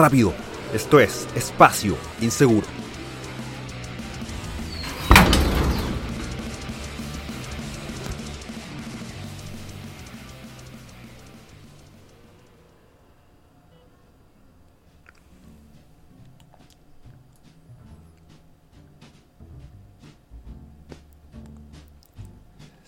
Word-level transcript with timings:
Rápido. 0.00 0.32
Esto 0.72 0.98
es 0.98 1.28
Espacio 1.34 1.94
Inseguro. 2.22 2.66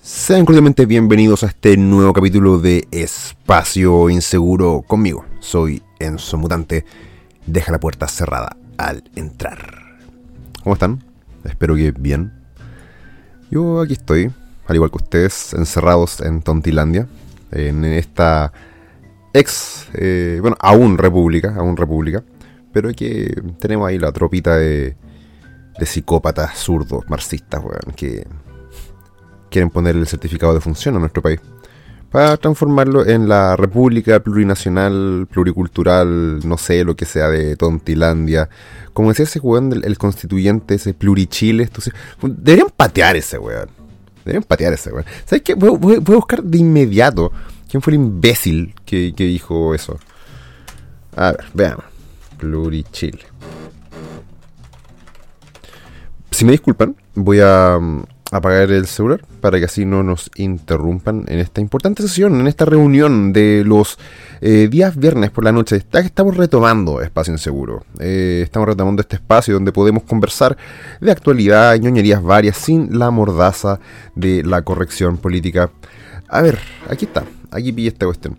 Sean 0.01 0.47
cordialmente 0.47 0.87
bienvenidos 0.87 1.43
a 1.43 1.49
este 1.49 1.77
nuevo 1.77 2.15
capítulo 2.15 2.59
de 2.59 2.89
Espacio 2.91 4.09
Inseguro 4.09 4.83
conmigo. 4.87 5.27
Soy 5.41 5.83
Enzo 6.05 6.39
Mutante. 6.39 6.85
Deja 7.47 7.73
la 7.73 7.81
puerta 7.81 8.09
cerrada 8.09 8.57
al 8.79 9.05
entrar. 9.17 9.99
¿Cómo 10.63 10.75
están? 10.75 11.03
Espero 11.45 11.75
que 11.75 11.93
bien. 11.93 12.33
Yo 13.51 13.81
aquí 13.81 13.95
estoy, 13.95 14.31
al 14.67 14.77
igual 14.77 14.91
que 14.91 14.97
ustedes, 14.97 15.53
encerrados 15.55 16.21
en 16.21 16.43
Tontilandia, 16.43 17.09
en 17.51 17.85
esta 17.85 18.53
ex, 19.33 19.89
eh, 19.95 20.39
bueno, 20.41 20.57
aún 20.61 20.99
república, 20.99 21.55
aún 21.57 21.77
república, 21.77 22.23
pero 22.73 22.91
que 22.93 23.43
tenemos 23.59 23.89
ahí 23.89 23.99
la 23.99 24.13
tropita 24.13 24.57
de, 24.57 24.97
de 25.79 25.87
psicópatas 25.87 26.59
zurdos, 26.59 27.05
marxistas, 27.09 27.63
que 27.97 28.27
quieren 29.51 29.71
poner 29.71 29.97
el 29.97 30.07
certificado 30.07 30.55
de 30.55 30.61
función 30.61 30.97
a 30.97 30.99
nuestro 30.99 31.23
país 31.23 31.41
para 32.13 32.37
transformarlo 32.37 33.07
en 33.07 33.27
la 33.27 33.57
República 33.57 34.21
Plurinacional, 34.21 35.27
Pluricultural, 35.31 36.47
no 36.47 36.59
sé, 36.59 36.85
lo 36.85 36.95
que 36.95 37.07
sea 37.07 37.31
de 37.31 37.57
Tontilandia. 37.57 38.51
Como 38.93 39.09
decía 39.09 39.25
ese 39.25 39.41
weón, 39.41 39.73
el, 39.83 39.97
constituyente, 39.97 40.75
ese 40.75 40.93
plurichile. 40.93 41.65
Entonces, 41.65 41.95
deberían 42.21 42.69
patear 42.77 43.17
ese 43.17 43.39
weón. 43.39 43.71
Deberían 44.27 44.43
patear 44.43 44.75
ese 44.75 44.93
weón. 44.93 45.07
¿Sabes 45.25 45.43
qué? 45.43 45.55
Voy, 45.55 45.97
a 45.97 46.01
buscar 46.01 46.43
de 46.43 46.59
inmediato 46.59 47.33
quién 47.71 47.81
fue 47.81 47.95
el 47.95 48.01
imbécil 48.01 48.75
que, 48.85 49.15
que 49.17 49.25
dijo 49.25 49.75
eso. 49.75 49.99
A 51.17 51.33
ver, 51.33 51.45
veamos. 51.55 51.87
Plurichile. 52.37 53.25
Si 56.31 56.45
me 56.45 56.53
disculpan, 56.53 56.95
voy 57.15 57.41
a 57.41 57.79
apagar 58.33 58.71
el 58.71 58.87
celular 58.87 59.21
para 59.43 59.59
que 59.59 59.67
así 59.67 59.85
no 59.85 60.03
nos 60.03 60.31
interrumpan 60.37 61.25
en 61.29 61.39
esta 61.39 61.61
importante 61.61 62.03
sesión, 62.03 62.41
en 62.41 62.47
esta 62.47 62.65
reunión 62.65 63.33
de 63.35 63.63
los 63.65 63.99
eh, 64.41 64.69
días 64.71 64.97
viernes 64.97 65.31
por 65.31 65.45
la 65.45 65.53
noche. 65.53 65.77
Está, 65.77 66.01
estamos 66.01 66.39
retomando 66.39 67.03
Espacio 67.03 67.35
Inseguro. 67.35 67.85
Eh, 68.01 68.41
estamos 68.43 68.67
retomando 68.67 69.03
este 69.03 69.17
espacio 69.17 69.55
donde 69.55 69.71
podemos 69.71 70.05
conversar 70.05 70.57
de 71.01 71.13
actualidad, 71.13 71.77
ñoñerías 71.77 72.23
varias, 72.23 72.57
sin 72.57 72.99
la 72.99 73.11
mordaza 73.11 73.81
de 74.15 74.43
la 74.43 74.63
corrección 74.63 75.19
política. 75.19 75.71
A 76.29 76.41
ver, 76.41 76.59
aquí 76.89 77.05
está, 77.05 77.25
aquí 77.51 77.71
pilla 77.71 77.89
esta 77.89 78.07
cuestión. 78.07 78.39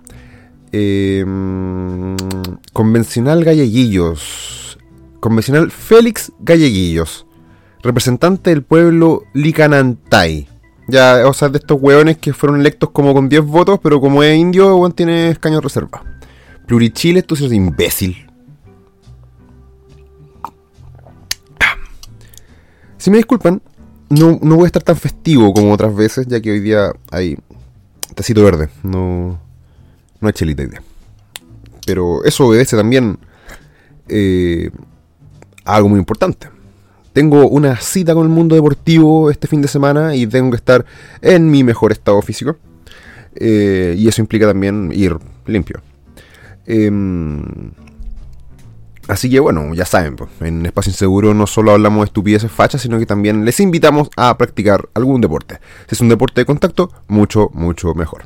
Eh, 0.71 1.23
convencional 2.73 3.43
Galleguillos. 3.43 4.79
Convencional 5.19 5.69
Félix 5.69 6.31
Galleguillos 6.39 7.27
representante 7.83 8.49
del 8.49 8.63
pueblo 8.63 9.25
Licanantay. 9.33 10.47
Ya, 10.87 11.23
o 11.27 11.33
sea, 11.33 11.49
de 11.49 11.59
estos 11.59 11.77
hueones 11.79 12.17
que 12.17 12.33
fueron 12.33 12.59
electos 12.59 12.89
como 12.89 13.13
con 13.13 13.29
10 13.29 13.43
votos, 13.43 13.79
pero 13.81 14.01
como 14.01 14.23
es 14.23 14.35
indio, 14.35 14.75
weón 14.75 14.93
tiene 14.93 15.29
escaños 15.29 15.63
reservados. 15.63 16.07
Plurichile, 16.65 17.21
tú 17.21 17.35
eres 17.35 17.51
imbécil. 17.51 18.29
Si 22.97 23.11
me 23.11 23.17
disculpan, 23.17 23.61
no, 24.09 24.39
no 24.41 24.55
voy 24.55 24.63
a 24.63 24.67
estar 24.67 24.83
tan 24.83 24.95
festivo 24.95 25.53
como 25.53 25.73
otras 25.73 25.93
veces, 25.93 26.25
ya 26.27 26.41
que 26.41 26.51
hoy 26.51 26.61
día 26.61 26.93
hay 27.11 27.37
tacito 28.15 28.43
verde, 28.43 28.69
no, 28.83 29.39
no 30.21 30.27
hay 30.27 30.33
chelita 30.33 30.63
idea. 30.63 30.81
Pero 31.85 32.23
eso 32.23 32.47
obedece 32.47 32.77
también 32.77 33.19
eh, 34.07 34.69
a 35.65 35.75
algo 35.75 35.89
muy 35.89 35.99
importante 35.99 36.52
tengo 37.13 37.47
una 37.47 37.77
cita 37.77 38.13
con 38.13 38.23
el 38.23 38.29
mundo 38.29 38.55
deportivo 38.55 39.29
este 39.29 39.47
fin 39.47 39.61
de 39.61 39.67
semana 39.67 40.15
y 40.15 40.25
tengo 40.27 40.49
que 40.49 40.57
estar 40.57 40.83
en 41.21 41.49
mi 41.49 41.63
mejor 41.63 41.91
estado 41.91 42.21
físico. 42.21 42.57
Eh, 43.35 43.95
y 43.97 44.07
eso 44.07 44.21
implica 44.21 44.47
también 44.47 44.91
ir 44.93 45.17
limpio. 45.45 45.81
Em, 46.65 47.71
así 49.07 49.29
que 49.29 49.39
bueno, 49.39 49.73
ya 49.73 49.85
saben, 49.85 50.15
pues, 50.15 50.29
en 50.41 50.65
Espacio 50.65 50.91
Inseguro 50.91 51.33
no 51.33 51.45
solo 51.47 51.71
hablamos 51.71 52.01
de 52.01 52.05
estupideces 52.05 52.51
fachas, 52.51 52.81
sino 52.81 52.97
que 52.99 53.05
también 53.05 53.45
les 53.45 53.59
invitamos 53.59 54.09
a 54.17 54.35
practicar 54.37 54.89
algún 54.95 55.21
deporte. 55.21 55.59
Si 55.87 55.95
es 55.95 56.01
un 56.01 56.09
deporte 56.09 56.41
de 56.41 56.45
contacto, 56.45 56.91
mucho, 57.07 57.49
mucho 57.53 57.93
mejor. 57.93 58.25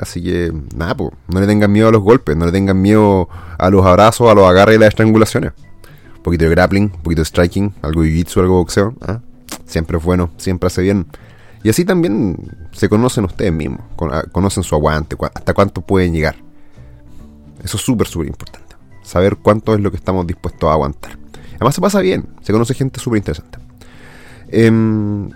Así 0.00 0.22
que 0.22 0.52
nada, 0.74 0.96
pues, 0.96 1.10
no 1.28 1.40
le 1.40 1.46
tengan 1.46 1.70
miedo 1.70 1.88
a 1.88 1.92
los 1.92 2.02
golpes, 2.02 2.36
no 2.36 2.46
le 2.46 2.52
tengan 2.52 2.80
miedo 2.80 3.28
a 3.58 3.70
los 3.70 3.84
abrazos, 3.84 4.30
a 4.30 4.34
los 4.34 4.48
agarres 4.48 4.76
y 4.76 4.78
las 4.78 4.88
estrangulaciones 4.88 5.52
poquito 6.26 6.44
de 6.44 6.50
grappling, 6.50 6.84
un 6.92 7.02
poquito 7.02 7.20
de 7.20 7.24
striking, 7.24 7.72
algo 7.82 8.02
de 8.02 8.08
jiu-jitsu, 8.08 8.40
algo 8.40 8.56
boxeo. 8.56 8.94
¿ah? 9.00 9.20
Siempre 9.64 9.96
es 9.96 10.04
bueno, 10.04 10.30
siempre 10.36 10.66
hace 10.66 10.82
bien. 10.82 11.06
Y 11.62 11.68
así 11.68 11.84
también 11.84 12.36
se 12.72 12.88
conocen 12.88 13.24
ustedes 13.24 13.52
mismos, 13.52 13.80
ah, 14.10 14.24
conocen 14.32 14.64
su 14.64 14.74
aguante, 14.74 15.16
hasta 15.34 15.54
cuánto 15.54 15.82
pueden 15.82 16.12
llegar. 16.12 16.34
Eso 17.62 17.76
es 17.76 17.82
súper, 17.82 18.08
súper 18.08 18.26
importante. 18.26 18.74
Saber 19.02 19.36
cuánto 19.36 19.72
es 19.74 19.80
lo 19.80 19.90
que 19.90 19.96
estamos 19.96 20.26
dispuestos 20.26 20.68
a 20.68 20.72
aguantar. 20.72 21.16
Además 21.54 21.74
se 21.74 21.80
pasa 21.80 22.00
bien, 22.00 22.28
se 22.42 22.52
conoce 22.52 22.74
gente 22.74 22.98
súper 22.98 23.18
interesante. 23.18 23.58
Em, 24.48 25.30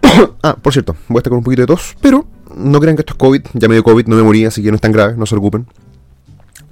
ah, 0.42 0.56
por 0.62 0.72
cierto, 0.72 0.94
voy 1.08 1.18
a 1.18 1.20
estar 1.20 1.30
con 1.30 1.38
un 1.38 1.44
poquito 1.44 1.62
de 1.62 1.66
tos, 1.66 1.96
pero 2.00 2.26
no 2.54 2.80
crean 2.80 2.96
que 2.96 3.02
esto 3.02 3.14
es 3.14 3.18
COVID, 3.18 3.42
ya 3.54 3.68
me 3.68 3.74
dio 3.74 3.82
COVID, 3.82 4.06
no 4.06 4.16
me 4.16 4.22
morí, 4.22 4.44
así 4.44 4.62
que 4.62 4.70
no 4.70 4.76
es 4.76 4.80
tan 4.80 4.92
grave, 4.92 5.14
no 5.16 5.26
se 5.26 5.34
preocupen. 5.34 5.66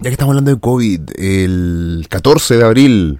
Ya 0.00 0.10
que 0.10 0.14
estamos 0.14 0.30
hablando 0.30 0.54
de 0.54 0.60
COVID, 0.60 1.00
el 1.16 2.06
14 2.08 2.56
de 2.56 2.64
abril, 2.64 3.18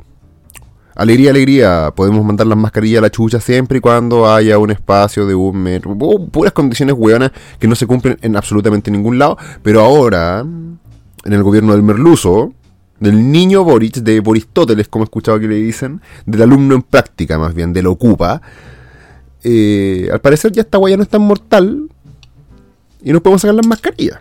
alegría, 0.95 1.31
alegría, 1.31 1.93
podemos 1.93 2.25
mandar 2.25 2.47
las 2.47 2.57
mascarillas 2.57 2.99
a 2.99 3.03
la 3.03 3.11
chucha 3.11 3.41
siempre 3.41 3.79
y 3.79 3.81
cuando 3.81 4.33
haya 4.33 4.59
un 4.59 4.71
espacio 4.71 5.27
de 5.27 5.35
un 5.35 5.57
metro. 5.57 5.99
Puras 6.31 6.53
condiciones 6.53 6.95
hueonas 6.97 7.33
que 7.59 7.67
no 7.67 7.75
se 7.75 7.89
cumplen 7.89 8.17
en 8.23 8.37
absolutamente 8.37 8.93
ningún 8.93 9.19
lado, 9.19 9.37
pero 9.65 9.81
ahora, 9.81 10.39
en 10.39 11.33
el 11.33 11.43
gobierno 11.43 11.73
del 11.73 11.83
Merluzo, 11.83 12.53
del 13.01 13.33
niño 13.33 13.65
Boric, 13.65 13.97
de 13.97 14.21
Boristóteles, 14.21 14.87
como 14.87 15.03
he 15.03 15.07
escuchado 15.07 15.41
que 15.41 15.49
le 15.49 15.57
dicen, 15.57 16.01
del 16.27 16.43
alumno 16.43 16.77
en 16.77 16.83
práctica 16.83 17.41
más 17.41 17.55
bien, 17.55 17.73
del 17.73 17.89
Ocupa, 17.89 18.41
eh, 19.43 20.09
al 20.13 20.21
parecer 20.21 20.53
ya 20.53 20.63
esta 20.63 20.79
huella 20.79 20.97
no 20.97 21.03
es 21.03 21.09
tan 21.09 21.23
mortal 21.23 21.89
y 23.03 23.13
nos 23.13 23.21
podemos 23.21 23.41
sacar 23.41 23.57
las 23.57 23.67
mascarillas. 23.67 24.21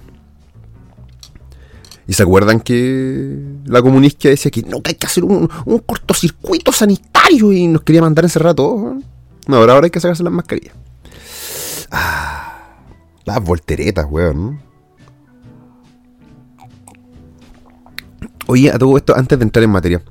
¿Y 2.07 2.13
se 2.13 2.23
acuerdan 2.23 2.61
que 2.61 3.37
la 3.65 3.81
comunista 3.81 4.29
decía 4.29 4.49
que 4.49 4.61
no, 4.61 4.81
que 4.81 4.91
hay 4.91 4.95
que 4.95 5.07
hacer 5.07 5.25
un, 5.25 5.47
cortocircuito 5.85 6.71
sanitario 6.71 7.51
y 7.51 7.67
nos 7.67 7.81
quería 7.81 8.01
mandar 8.01 8.23
encerrar 8.23 8.51
a 8.51 8.55
todos? 8.55 9.03
No, 9.47 9.57
ahora, 9.57 9.81
hay 9.83 9.89
que 9.89 9.99
sacarse 9.99 10.23
las 10.23 10.31
mascarillas. 10.31 10.73
Ah, 11.91 12.77
las 13.25 13.43
volteretas, 13.43 14.05
weón. 14.09 14.59
Oye, 18.47 18.71
a 18.71 18.77
todo 18.77 18.95
esto, 18.95 19.13
antes 19.15 19.37
de 19.37 19.43
entrar 19.43 19.63
en 19.63 19.69
materia, 19.69 20.01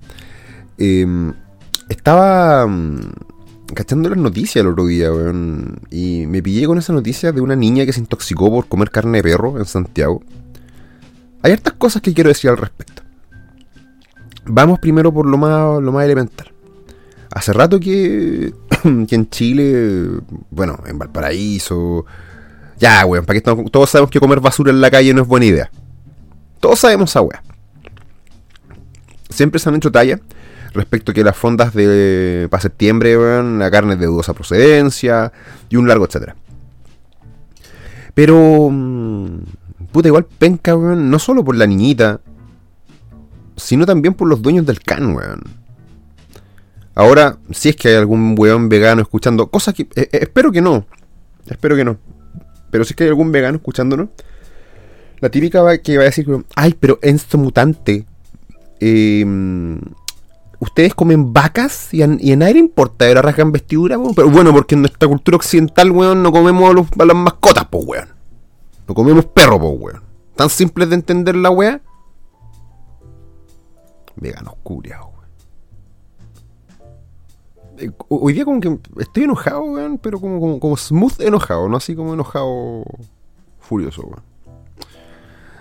em, 0.77 1.33
estaba 1.89 2.67
mm, 2.67 3.01
cachando 3.75 4.11
las 4.11 4.19
noticias 4.19 4.63
el 4.63 4.71
otro 4.71 4.85
día, 4.85 5.11
weón, 5.11 5.81
y 5.91 6.27
me 6.27 6.43
pillé 6.43 6.67
con 6.67 6.77
esa 6.77 6.93
noticia 6.93 7.33
de 7.33 7.41
una 7.41 7.57
niña 7.57 7.87
que 7.87 7.95
se 7.95 8.01
intoxicó 8.01 8.51
por 8.51 8.67
comer 8.67 8.91
carne 8.91 9.19
de 9.19 9.23
perro 9.23 9.59
en 9.59 9.65
Santiago. 9.65 10.23
Hay 11.47 11.53
hartas 11.53 11.75
cosas 11.75 12.03
que 12.03 12.13
quiero 12.13 12.27
decir 12.27 12.51
al 12.51 12.57
respecto. 12.57 13.03
Vamos 14.47 14.81
primero 14.81 15.15
por 15.15 15.27
lo 15.27 15.39
más, 15.39 15.81
lo 15.81 15.93
más 15.93 16.05
elemental. 16.05 16.53
Hace 17.31 17.53
rato 17.53 17.79
que, 17.79 18.53
que 19.07 19.15
en 19.15 19.31
Chile, 19.31 20.09
bueno, 20.51 20.77
en 20.89 20.99
Valparaíso, 20.99 22.05
ya, 22.81 23.07
weón, 23.07 23.25
para 23.25 23.41
que 23.41 23.69
todos 23.71 23.89
sabemos 23.89 24.11
que 24.11 24.19
comer 24.19 24.41
basura 24.41 24.73
en 24.73 24.81
la 24.81 24.91
calle 24.91 25.15
no 25.15 25.23
es 25.23 25.29
buena 25.29 25.47
idea. 25.47 25.71
Todos 26.59 26.81
sabemos 26.81 27.11
esa 27.11 27.21
weá. 27.21 27.41
Siempre 29.31 29.61
se 29.61 29.69
han 29.69 29.77
hecho 29.77 29.93
talla 29.93 30.19
respecto 30.75 31.13
a 31.13 31.15
que 31.15 31.23
las 31.23 31.37
fondas 31.37 31.73
de 31.75 32.49
para 32.51 32.61
septiembre, 32.61 33.17
weón, 33.17 33.61
la 33.61 33.71
carne 33.71 33.95
de 33.95 34.07
dudosa 34.07 34.35
procedencia 34.35 35.33
y 35.69 35.77
un 35.77 35.87
largo 35.87 36.07
etcétera. 36.07 36.35
Pero 38.15 38.69
mm, 38.69 39.39
igual 40.05 40.27
penca, 40.27 40.77
weón, 40.77 41.11
no 41.11 41.19
solo 41.19 41.45
por 41.45 41.57
la 41.57 41.67
niñita, 41.67 42.21
sino 43.57 43.87
también 43.87 44.15
por 44.15 44.29
los 44.29 44.43
dueños 44.43 44.67
del 44.67 44.81
can, 44.81 45.15
weón. 45.15 45.43
Ahora, 46.95 47.39
si 47.51 47.71
es 47.71 47.77
que 47.77 47.89
hay 47.89 47.95
algún 47.95 48.35
weón 48.39 48.69
vegano 48.69 49.03
escuchando, 49.03 49.49
cosas 49.49 49.75
que. 49.75 49.83
Eh, 49.83 50.09
eh, 50.13 50.19
espero 50.23 50.53
que 50.53 50.61
no. 50.61 50.87
Espero 51.47 51.77
que 51.77 51.85
no. 51.85 51.99
Pero 52.71 52.85
si 52.85 52.93
es 52.93 52.97
que 52.97 53.05
hay 53.05 53.11
algún 53.11 53.33
vegano 53.33 53.57
escuchándonos, 53.57 54.09
la 55.21 55.31
típica 55.31 55.63
va, 55.63 55.79
que 55.79 55.97
va 55.97 56.03
a 56.03 56.07
decir, 56.07 56.27
ay, 56.55 56.75
pero 56.79 56.99
esto 57.03 57.39
mutante 57.39 58.07
Em, 58.81 59.81
ustedes 60.59 60.95
comen 60.95 61.33
vacas 61.33 61.93
y, 61.93 62.03
a 62.03 62.07
nadie 62.07 62.59
importa, 62.59 63.07
ahora 63.07 63.23
rasgan 63.23 63.53
vestidura, 63.53 63.99
pero 64.15 64.29
bueno, 64.29 64.53
porque 64.53 64.75
en 64.75 64.83
nuestra 64.83 65.09
cultura 65.09 65.37
occidental, 65.37 65.91
weón, 65.91 66.23
no 66.23 66.33
comemos 66.33 66.87
a, 66.99 67.05
las 67.05 67.17
mascotas, 67.17 67.67
pues, 67.71 67.85
weón. 67.87 68.09
No 68.89 68.95
comemos 68.95 69.27
perro, 69.27 69.59
pues, 69.59 69.73
weón. 69.79 70.03
Tan 70.35 70.51
simple 70.51 70.87
de 70.87 70.95
entender 70.95 71.35
la 71.37 71.51
weá. 71.51 71.81
Veganos 74.17 74.55
curiados, 74.63 75.09
weón. 75.09 75.17
Eh, 77.79 77.91
hoy 78.09 78.33
día 78.33 78.45
como 78.45 78.61
que 78.61 78.79
estoy 78.99 79.25
enojado, 79.25 79.63
weón, 79.63 79.99
pero 79.99 80.21
como, 80.21 80.61
como, 80.61 80.77
smooth 80.77 81.21
enojado, 81.21 81.69
no 81.69 81.77
así 81.77 81.95
como 81.95 82.15
enojado 82.15 82.85
furioso, 83.59 84.03
weón. 84.03 84.23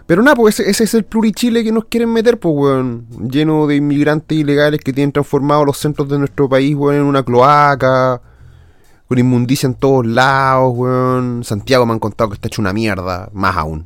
Pero 0.06 0.22
nada, 0.22 0.36
pues 0.36 0.60
ese, 0.60 0.84
es 0.84 0.94
el 0.94 1.04
plurichile 1.04 1.64
que 1.64 1.72
nos 1.72 1.86
quieren 1.86 2.14
meter, 2.14 2.40
pues, 2.40 2.54
weón. 2.56 3.08
Lleno 3.28 3.66
de 3.66 3.78
inmigrantes 3.78 4.38
ilegales 4.38 4.82
que 4.82 4.94
tienen 4.94 5.12
transformado 5.12 5.66
los 5.66 5.78
centros 5.78 6.08
de 6.10 6.20
nuestro 6.20 6.48
país, 6.48 6.76
weón, 6.76 6.98
en 6.98 7.04
una 7.04 7.24
cloaca. 7.24 8.22
Con 9.08 9.20
inmundicia 9.20 9.68
en 9.68 9.76
todos 9.76 10.06
lados, 10.06 10.74
weón. 10.76 11.44
Santiago 11.44 11.86
me 11.86 11.94
han 11.94 12.00
contado 12.00 12.30
que 12.30 12.36
está 12.36 12.48
hecho 12.48 12.62
una 12.62 12.74
mierda. 12.74 13.30
Más 13.34 13.56
aún. 13.56 13.86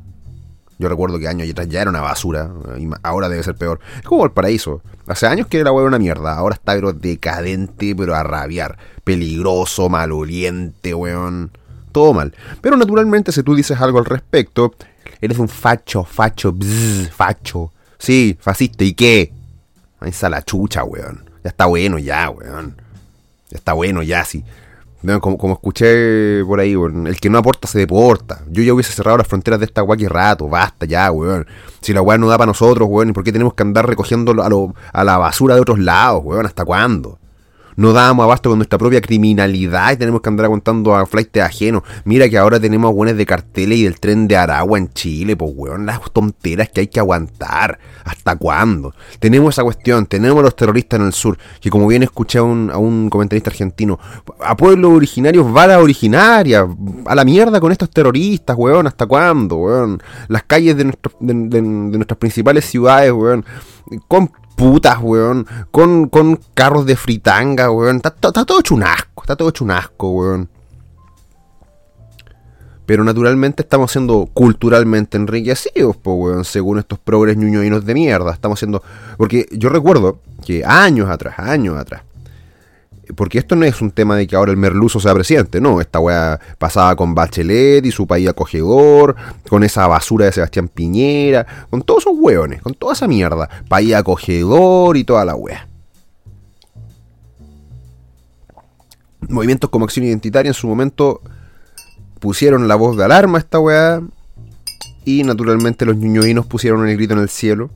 Yo 0.78 0.88
recuerdo 0.88 1.18
que 1.18 1.28
años 1.28 1.48
atrás 1.50 1.68
ya 1.68 1.82
era 1.82 1.90
una 1.90 2.00
basura. 2.00 2.50
Y 2.78 2.88
ahora 3.02 3.28
debe 3.28 3.42
ser 3.42 3.54
peor. 3.54 3.80
Es 3.96 4.04
como 4.04 4.24
el 4.24 4.32
paraíso. 4.32 4.82
Hace 5.06 5.26
años 5.26 5.46
que 5.46 5.62
la 5.62 5.72
weón 5.72 5.84
era 5.84 5.88
una 5.88 5.98
mierda. 5.98 6.36
Ahora 6.36 6.54
está 6.54 6.74
pero 6.74 6.92
decadente, 6.92 7.94
pero 7.94 8.14
a 8.14 8.22
rabiar. 8.22 8.78
Peligroso, 9.04 9.88
maloliente, 9.88 10.94
weón. 10.94 11.50
Todo 11.92 12.14
mal. 12.14 12.34
Pero 12.60 12.76
naturalmente, 12.76 13.32
si 13.32 13.42
tú 13.42 13.54
dices 13.54 13.80
algo 13.80 13.98
al 13.98 14.04
respecto, 14.04 14.74
Eres 15.20 15.38
un 15.38 15.48
facho, 15.48 16.02
facho, 16.04 16.52
bzz, 16.52 17.10
facho. 17.10 17.72
Sí, 17.98 18.38
fascista, 18.40 18.84
¿y 18.84 18.94
qué? 18.94 19.32
Ahí 20.00 20.10
está 20.10 20.30
la 20.30 20.42
chucha, 20.42 20.82
weón. 20.82 21.24
Ya 21.44 21.50
está 21.50 21.66
bueno, 21.66 21.98
ya, 21.98 22.30
weón. 22.30 22.76
Ya 23.50 23.58
está 23.58 23.74
bueno, 23.74 24.02
ya, 24.02 24.24
sí. 24.24 24.42
Como, 25.20 25.38
como, 25.38 25.54
escuché 25.54 26.44
por 26.44 26.60
ahí, 26.60 26.76
weón, 26.76 27.06
el 27.06 27.18
que 27.18 27.30
no 27.30 27.38
aporta 27.38 27.66
se 27.66 27.78
deporta. 27.78 28.42
Yo 28.48 28.62
ya 28.62 28.74
hubiese 28.74 28.92
cerrado 28.92 29.16
las 29.16 29.26
fronteras 29.26 29.58
de 29.58 29.66
esta 29.66 29.82
weá 29.82 30.08
rato, 30.08 30.48
basta 30.48 30.84
ya, 30.84 31.10
weón. 31.10 31.46
Si 31.80 31.92
la 31.94 32.02
weá 32.02 32.18
no 32.18 32.28
da 32.28 32.36
para 32.36 32.48
nosotros, 32.48 32.86
weón, 32.90 33.10
¿y 33.10 33.12
por 33.12 33.24
qué 33.24 33.32
tenemos 33.32 33.54
que 33.54 33.62
andar 33.62 33.86
recogiendo 33.88 34.32
a, 34.42 34.48
a 34.92 35.04
la 35.04 35.16
basura 35.16 35.54
de 35.54 35.62
otros 35.62 35.78
lados, 35.78 36.22
weón? 36.24 36.44
¿Hasta 36.44 36.64
cuándo? 36.64 37.18
No 37.80 37.94
dábamos 37.94 38.24
abasto 38.24 38.50
con 38.50 38.58
nuestra 38.58 38.78
propia 38.78 39.00
criminalidad 39.00 39.92
y 39.92 39.96
tenemos 39.96 40.20
que 40.20 40.28
andar 40.28 40.44
aguantando 40.44 40.94
a 40.94 41.06
flight 41.06 41.34
ajenos. 41.38 41.82
Mira 42.04 42.28
que 42.28 42.36
ahora 42.36 42.60
tenemos 42.60 42.92
buenas 42.92 43.16
de 43.16 43.24
carteles 43.24 43.78
y 43.78 43.84
del 43.84 43.98
tren 43.98 44.28
de 44.28 44.36
Aragua 44.36 44.76
en 44.76 44.92
Chile, 44.92 45.34
pues 45.34 45.50
weón, 45.56 45.86
las 45.86 45.98
tonteras 46.12 46.68
que 46.68 46.82
hay 46.82 46.88
que 46.88 47.00
aguantar. 47.00 47.78
¿Hasta 48.04 48.36
cuándo? 48.36 48.94
Tenemos 49.18 49.54
esa 49.54 49.62
cuestión, 49.62 50.04
tenemos 50.04 50.42
los 50.42 50.54
terroristas 50.54 51.00
en 51.00 51.06
el 51.06 51.14
sur, 51.14 51.38
que 51.58 51.70
como 51.70 51.86
bien 51.86 52.02
escuché 52.02 52.38
a 52.40 52.42
un, 52.42 52.70
a 52.70 53.10
comentarista 53.10 53.48
argentino, 53.48 53.98
a 54.44 54.54
pueblos 54.58 54.92
originarios 54.92 55.46
va 55.46 55.66
la 55.66 55.78
originaria, 55.78 56.68
a 57.06 57.14
la 57.14 57.24
mierda 57.24 57.60
con 57.60 57.72
estos 57.72 57.88
terroristas, 57.88 58.56
weón, 58.58 58.88
¿hasta 58.88 59.06
cuándo, 59.06 59.56
weón? 59.56 60.02
Las 60.28 60.42
calles 60.42 60.76
de, 60.76 60.92
de 61.18 61.62
nuestras 61.62 62.18
principales 62.18 62.66
ciudades, 62.66 63.10
weón, 63.10 63.42
con 64.06 64.30
putas, 64.60 64.98
weón. 65.00 65.46
Con, 65.70 66.08
con 66.08 66.38
carros 66.52 66.84
de 66.84 66.94
fritanga, 66.94 67.70
weón. 67.70 67.96
Está, 67.96 68.10
todo 68.10 68.60
hecho 68.60 68.74
un 68.74 68.82
asco. 68.82 69.22
Está 69.22 69.34
todo 69.34 69.48
hecho 69.48 69.64
un 69.64 69.70
asco, 69.70 70.10
weón. 70.10 70.48
Pero 72.84 73.04
naturalmente 73.04 73.62
estamos 73.62 73.92
siendo 73.92 74.28
culturalmente 74.34 75.16
enriquecidos, 75.16 75.96
po, 75.96 76.14
weón, 76.14 76.44
según 76.44 76.78
estos 76.78 76.98
progres 76.98 77.36
ñuñoinos 77.36 77.86
de 77.86 77.94
mierda. 77.94 78.32
Estamos 78.32 78.58
siendo. 78.58 78.82
Porque 79.16 79.46
yo 79.52 79.70
recuerdo 79.70 80.20
que 80.44 80.64
años 80.64 81.08
atrás, 81.08 81.38
años 81.38 81.78
atrás, 81.78 82.02
porque 83.14 83.38
esto 83.38 83.56
no 83.56 83.64
es 83.64 83.80
un 83.80 83.90
tema 83.90 84.16
de 84.16 84.26
que 84.26 84.36
ahora 84.36 84.50
el 84.50 84.56
merluzo 84.56 85.00
sea 85.00 85.14
presidente, 85.14 85.60
no, 85.60 85.80
esta 85.80 86.00
weá 86.00 86.40
pasaba 86.58 86.94
con 86.96 87.14
Bachelet 87.14 87.84
y 87.84 87.90
su 87.90 88.06
país 88.06 88.28
acogedor, 88.28 89.16
con 89.48 89.64
esa 89.64 89.86
basura 89.86 90.26
de 90.26 90.32
Sebastián 90.32 90.68
Piñera, 90.68 91.46
con 91.70 91.82
todos 91.82 92.04
esos 92.04 92.14
hueones, 92.16 92.62
con 92.62 92.74
toda 92.74 92.92
esa 92.92 93.06
mierda, 93.06 93.48
país 93.68 93.94
acogedor 93.94 94.96
y 94.96 95.04
toda 95.04 95.24
la 95.24 95.34
weá. 95.34 95.66
Movimientos 99.28 99.70
como 99.70 99.84
Acción 99.84 100.06
Identitaria 100.06 100.50
en 100.50 100.54
su 100.54 100.66
momento 100.66 101.20
pusieron 102.18 102.68
la 102.68 102.74
voz 102.74 102.96
de 102.96 103.04
alarma 103.04 103.38
a 103.38 103.40
esta 103.40 103.58
weá 103.58 104.02
y 105.04 105.22
naturalmente 105.22 105.86
los 105.86 105.96
ñuñoinos 105.96 106.46
pusieron 106.46 106.88
el 106.88 106.96
grito 106.96 107.14
en 107.14 107.20
el 107.20 107.28
cielo 107.28 107.70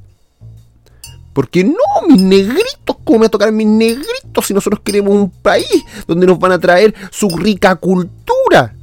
porque 1.34 1.64
no, 1.64 2.06
mis 2.08 2.22
negritos, 2.22 2.96
¿cómo 3.04 3.18
me 3.18 3.24
va 3.24 3.26
a 3.26 3.30
tocar 3.30 3.52
mis 3.52 3.66
negritos 3.66 4.46
si 4.46 4.54
nosotros 4.54 4.80
queremos 4.84 5.12
un 5.12 5.30
país 5.30 5.84
donde 6.06 6.26
nos 6.26 6.38
van 6.38 6.52
a 6.52 6.60
traer 6.60 6.94
su 7.10 7.28
rica 7.28 7.74
cultura? 7.74 8.74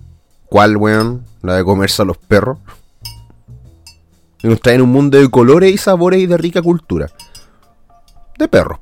¿Cuál, 0.48 0.76
weón? 0.76 1.26
La 1.42 1.56
de 1.56 1.64
comerse 1.64 2.02
a 2.02 2.06
los 2.06 2.18
perros. 2.18 2.60
Y 4.44 4.50
nos 4.50 4.60
traen 4.60 4.82
un 4.82 4.90
mundo 4.90 5.18
de 5.18 5.32
colores 5.32 5.74
y 5.74 5.78
sabores 5.78 6.20
y 6.20 6.28
de 6.28 6.38
rica 6.38 6.62
cultura. 6.62 7.10
De 8.38 8.50
perros. 8.50 8.80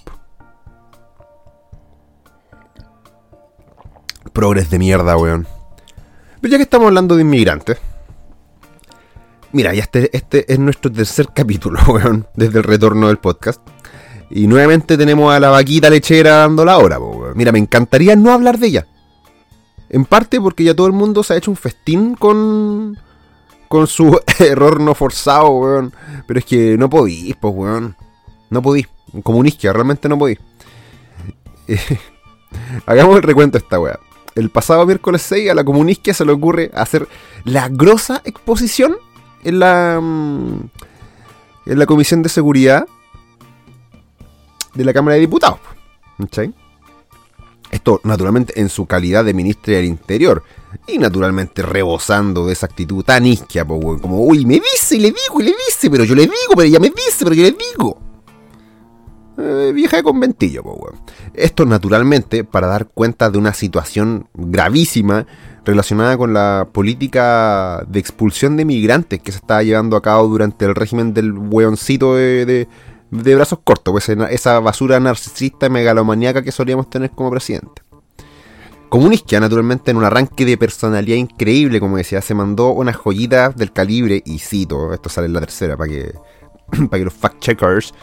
Progres 4.34 4.72
de 4.72 4.80
mierda, 4.80 5.16
weón. 5.16 5.48
Pero 6.42 6.52
ya 6.52 6.58
que 6.58 6.64
estamos 6.64 6.88
hablando 6.88 7.16
de 7.16 7.22
inmigrantes, 7.22 7.78
Mira, 9.52 9.74
ya 9.74 9.82
este, 9.82 10.16
este 10.16 10.52
es 10.52 10.60
nuestro 10.60 10.92
tercer 10.92 11.30
capítulo, 11.34 11.80
weón, 11.88 12.28
desde 12.36 12.60
el 12.60 12.64
retorno 12.64 13.08
del 13.08 13.18
podcast. 13.18 13.62
Y 14.30 14.46
nuevamente 14.46 14.96
tenemos 14.96 15.34
a 15.34 15.40
la 15.40 15.50
vaquita 15.50 15.90
lechera 15.90 16.38
dando 16.38 16.64
la 16.64 16.78
hora, 16.78 17.00
weón. 17.00 17.36
Mira, 17.36 17.52
me 17.52 17.60
encantaría 17.60 18.16
no 18.16 18.32
hablar 18.32 18.60
de 18.60 18.68
ella. 18.68 18.88
En 19.90 20.06
parte 20.06 20.40
porque 20.40 20.64
ya 20.64 20.76
todo 20.76 20.86
el 20.86 20.94
mundo 20.94 21.24
se 21.24 21.34
ha 21.34 21.38
hecho 21.38 21.50
un 21.50 21.58
festín 21.58 22.14
con. 22.14 22.98
con 23.68 23.88
su 23.88 24.20
error 24.40 24.80
no 24.80 24.94
forzado, 24.94 25.50
weón. 25.50 25.94
Pero 26.28 26.40
es 26.40 26.46
que 26.46 26.78
no 26.78 26.90
podís, 26.90 27.36
pues, 27.36 27.54
weón. 27.56 27.96
No 28.52 28.62
podís. 28.62 28.88
Comunista, 29.24 29.74
realmente 29.74 30.08
no 30.08 30.20
podís. 30.20 30.38
Hagamos 32.86 33.16
el 33.18 33.24
recuento 33.24 33.58
de 33.58 33.64
esta 33.64 33.80
weá. 33.80 34.00
El 34.36 34.52
pasado 34.52 34.86
miércoles 34.86 35.24
6 35.24 35.50
a 35.50 35.56
la 35.56 35.64
comunista 35.64 36.14
se 36.14 36.24
le 36.24 36.32
ocurre 36.32 36.70
hacer 36.76 37.08
la 37.46 37.68
grosa 37.68 38.22
exposición 38.24 38.96
en 39.44 39.60
la, 39.60 40.00
mm, 40.02 40.70
en 41.66 41.80
la 41.80 41.86
Comisión 41.86 42.22
de 42.22 42.30
Seguridad 42.30 42.88
de 44.74 44.86
la 44.86 44.94
Cámara 44.94 45.16
de 45.16 45.22
Diputados. 45.22 45.60
Esto, 47.72 48.02
naturalmente, 48.04 48.60
en 48.60 48.70
su 48.70 48.86
calidad 48.86 49.24
de 49.24 49.34
ministra 49.34 49.76
del 49.76 49.86
Interior. 49.86 50.44
Y 50.88 50.98
naturalmente 50.98 51.62
rebosando 51.62 52.46
de 52.46 52.54
esa 52.54 52.66
actitud 52.66 53.04
tan 53.04 53.26
isquia, 53.26 53.66
como, 53.66 54.24
uy, 54.24 54.46
me 54.46 54.56
dice 54.56 54.98
y 54.98 55.00
le 55.00 55.08
digo 55.08 55.40
y 55.40 55.44
le 55.44 55.52
dice, 55.68 55.90
pero 55.90 56.04
yo 56.04 56.16
le 56.16 56.24
digo, 56.24 56.54
pero 56.56 56.64
ella 56.64 56.80
me 56.80 56.90
dice, 56.90 57.24
pero 57.24 57.34
yo 57.34 57.44
le 57.44 57.52
digo. 57.52 58.09
Eh, 59.42 59.72
vieja 59.74 59.98
de 59.98 60.04
conventillo, 60.04 60.64
Esto 61.34 61.66
naturalmente 61.66 62.44
para 62.44 62.68
dar 62.68 62.88
cuenta 62.88 63.30
de 63.30 63.38
una 63.38 63.54
situación 63.54 64.28
gravísima 64.34 65.26
relacionada 65.64 66.18
con 66.18 66.34
la 66.34 66.68
política 66.74 67.86
de 67.88 68.00
expulsión 68.00 68.58
de 68.58 68.66
migrantes 68.66 69.22
que 69.22 69.32
se 69.32 69.38
estaba 69.38 69.64
llevando 69.64 69.96
a 69.96 70.02
cabo 70.02 70.28
durante 70.28 70.66
el 70.66 70.76
régimen 70.76 71.14
del 71.14 71.32
hueoncito 71.32 72.16
de, 72.16 72.68
brazos 73.12 73.60
cortos, 73.64 73.94
pues 73.94 74.10
esa 74.10 74.60
basura 74.60 75.00
narcisista 75.00 75.68
y 75.68 75.70
megalomaníaca 75.70 76.42
que 76.42 76.52
solíamos 76.52 76.90
tener 76.90 77.12
como 77.12 77.32
presidente. 77.32 77.82
Comunista, 78.90 79.40
naturalmente, 79.40 79.92
en 79.92 79.98
un 79.98 80.04
arranque 80.04 80.46
de 80.46 80.58
personalidad 80.58 81.16
increíble, 81.16 81.80
como 81.80 81.96
decía, 81.96 82.22
se 82.22 82.34
mandó 82.34 82.72
unas 82.72 82.98
joyitas 82.98 83.56
del 83.56 83.72
calibre, 83.72 84.22
y 84.26 84.40
cito, 84.40 84.94
esto 84.94 85.08
sale 85.08 85.28
en 85.28 85.34
la 85.34 85.40
tercera, 85.40 85.78
para 85.78 85.92
que, 85.92 86.14
para 86.90 87.00
que 87.00 87.06
los 87.06 87.14
fact-checkers 87.14 87.94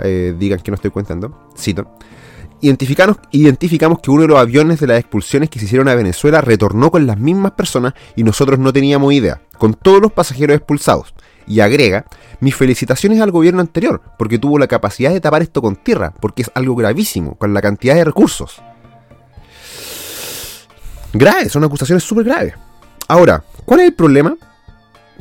eh, 0.00 0.34
digan 0.38 0.60
que 0.60 0.70
no 0.70 0.76
estoy 0.76 0.90
contando, 0.90 1.48
cito, 1.56 1.90
identificamos, 2.60 3.98
que 4.00 4.10
uno 4.10 4.22
de 4.22 4.28
los 4.28 4.38
aviones 4.38 4.80
de 4.80 4.86
las 4.86 4.98
expulsiones 4.98 5.50
que 5.50 5.58
se 5.58 5.66
hicieron 5.66 5.88
a 5.88 5.94
Venezuela 5.94 6.40
retornó 6.40 6.90
con 6.90 7.06
las 7.06 7.18
mismas 7.18 7.52
personas 7.52 7.94
y 8.16 8.24
nosotros 8.24 8.58
no 8.58 8.72
teníamos 8.72 9.12
idea, 9.12 9.42
con 9.58 9.74
todos 9.74 10.00
los 10.00 10.12
pasajeros 10.12 10.56
expulsados. 10.56 11.14
Y 11.46 11.60
agrega, 11.60 12.06
mis 12.40 12.56
felicitaciones 12.56 13.20
al 13.20 13.30
gobierno 13.30 13.60
anterior, 13.60 14.00
porque 14.18 14.38
tuvo 14.38 14.58
la 14.58 14.66
capacidad 14.66 15.12
de 15.12 15.20
tapar 15.20 15.42
esto 15.42 15.60
con 15.60 15.76
tierra, 15.76 16.14
porque 16.20 16.42
es 16.42 16.50
algo 16.54 16.74
gravísimo, 16.74 17.34
con 17.34 17.52
la 17.52 17.60
cantidad 17.60 17.94
de 17.94 18.04
recursos. 18.04 18.62
Grave, 21.12 21.48
son 21.50 21.64
acusaciones 21.64 22.02
súper 22.02 22.24
graves. 22.24 22.54
Ahora, 23.08 23.44
¿cuál 23.66 23.80
es 23.80 23.86
el 23.88 23.94
problema? 23.94 24.36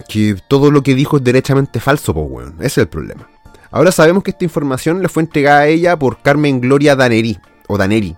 Que 0.08 0.38
todo 0.48 0.72
lo 0.72 0.82
que 0.82 0.96
dijo 0.96 1.18
es 1.18 1.24
derechamente 1.24 1.82
falso, 1.82 2.14
pues. 2.14 2.48
Ese 2.60 2.66
es 2.66 2.78
el 2.78 2.88
problema. 2.88 3.28
Ahora 3.74 3.92
sabemos 3.92 4.22
que 4.22 4.30
esta 4.30 4.44
información 4.44 5.02
le 5.02 5.10
fue 5.10 5.24
entregada 5.24 5.62
a 5.62 5.68
ella 5.68 5.98
por 5.98 6.22
Carmen 6.22 6.62
Gloria 6.62 6.96
Daneri, 6.96 7.40
o 7.68 7.76
Daneri, 7.76 8.16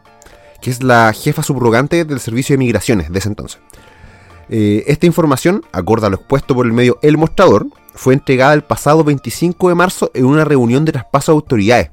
que 0.61 0.69
es 0.69 0.83
la 0.83 1.13
jefa 1.13 1.43
subrogante 1.43 2.03
del 2.03 2.19
Servicio 2.19 2.55
de 2.55 2.57
Migraciones 2.57 3.09
de 3.09 3.17
ese 3.17 3.29
entonces. 3.29 3.61
Eh, 4.49 4.83
esta 4.87 5.05
información, 5.05 5.63
acorde 5.71 6.07
a 6.07 6.09
lo 6.09 6.17
expuesto 6.17 6.53
por 6.53 6.65
el 6.65 6.73
medio 6.73 6.99
El 7.01 7.17
Mostrador, 7.17 7.67
fue 7.93 8.13
entregada 8.13 8.53
el 8.53 8.63
pasado 8.63 9.05
25 9.05 9.69
de 9.69 9.75
marzo 9.75 10.11
en 10.13 10.25
una 10.25 10.43
reunión 10.43 10.83
de 10.83 10.91
traspaso 10.91 11.31
de 11.31 11.35
autoridades. 11.37 11.91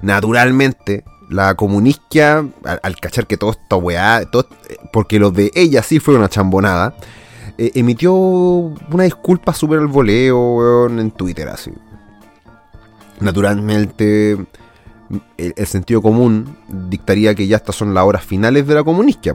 Naturalmente, 0.00 1.02
la 1.28 1.56
comunistia, 1.56 2.46
al, 2.82 2.96
cachar 3.00 3.26
que 3.26 3.36
todo 3.36 3.50
esta 3.50 3.74
weá, 3.74 4.22
porque 4.92 5.18
lo 5.18 5.32
de 5.32 5.50
ella 5.56 5.82
sí 5.82 5.98
fue 5.98 6.14
una 6.14 6.28
chambonada, 6.28 6.94
eh, 7.58 7.72
emitió 7.74 8.12
una 8.14 9.02
disculpa 9.02 9.52
súper 9.54 9.80
al 9.80 9.88
voleo 9.88 10.86
en 10.86 11.10
Twitter, 11.10 11.48
así. 11.48 11.72
Naturalmente, 13.22 14.36
el, 15.36 15.66
sentido 15.66 16.02
común 16.02 16.56
dictaría 16.68 17.34
que 17.34 17.46
ya 17.46 17.56
estas 17.56 17.76
son 17.76 17.94
las 17.94 18.04
horas 18.04 18.24
finales 18.24 18.66
de 18.66 18.74
la 18.74 18.84
comunistia, 18.84 19.34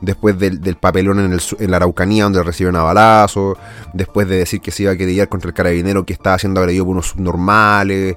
después 0.00 0.38
del, 0.38 0.76
papelón 0.76 1.20
en, 1.20 1.32
en, 1.32 1.70
la 1.70 1.76
Araucanía 1.76 2.24
donde 2.24 2.42
reciben 2.42 2.76
a 2.76 2.82
balazo, 2.82 3.56
después 3.92 4.28
de 4.28 4.38
decir 4.38 4.60
que 4.60 4.70
se 4.70 4.84
iba 4.84 4.92
a 4.92 4.96
querellar 4.96 5.28
contra 5.28 5.48
el 5.48 5.54
carabinero 5.54 6.04
que 6.04 6.12
estaba 6.12 6.38
siendo 6.38 6.60
agredido 6.60 6.84
por 6.84 6.92
unos 6.92 7.08
subnormales 7.08 8.16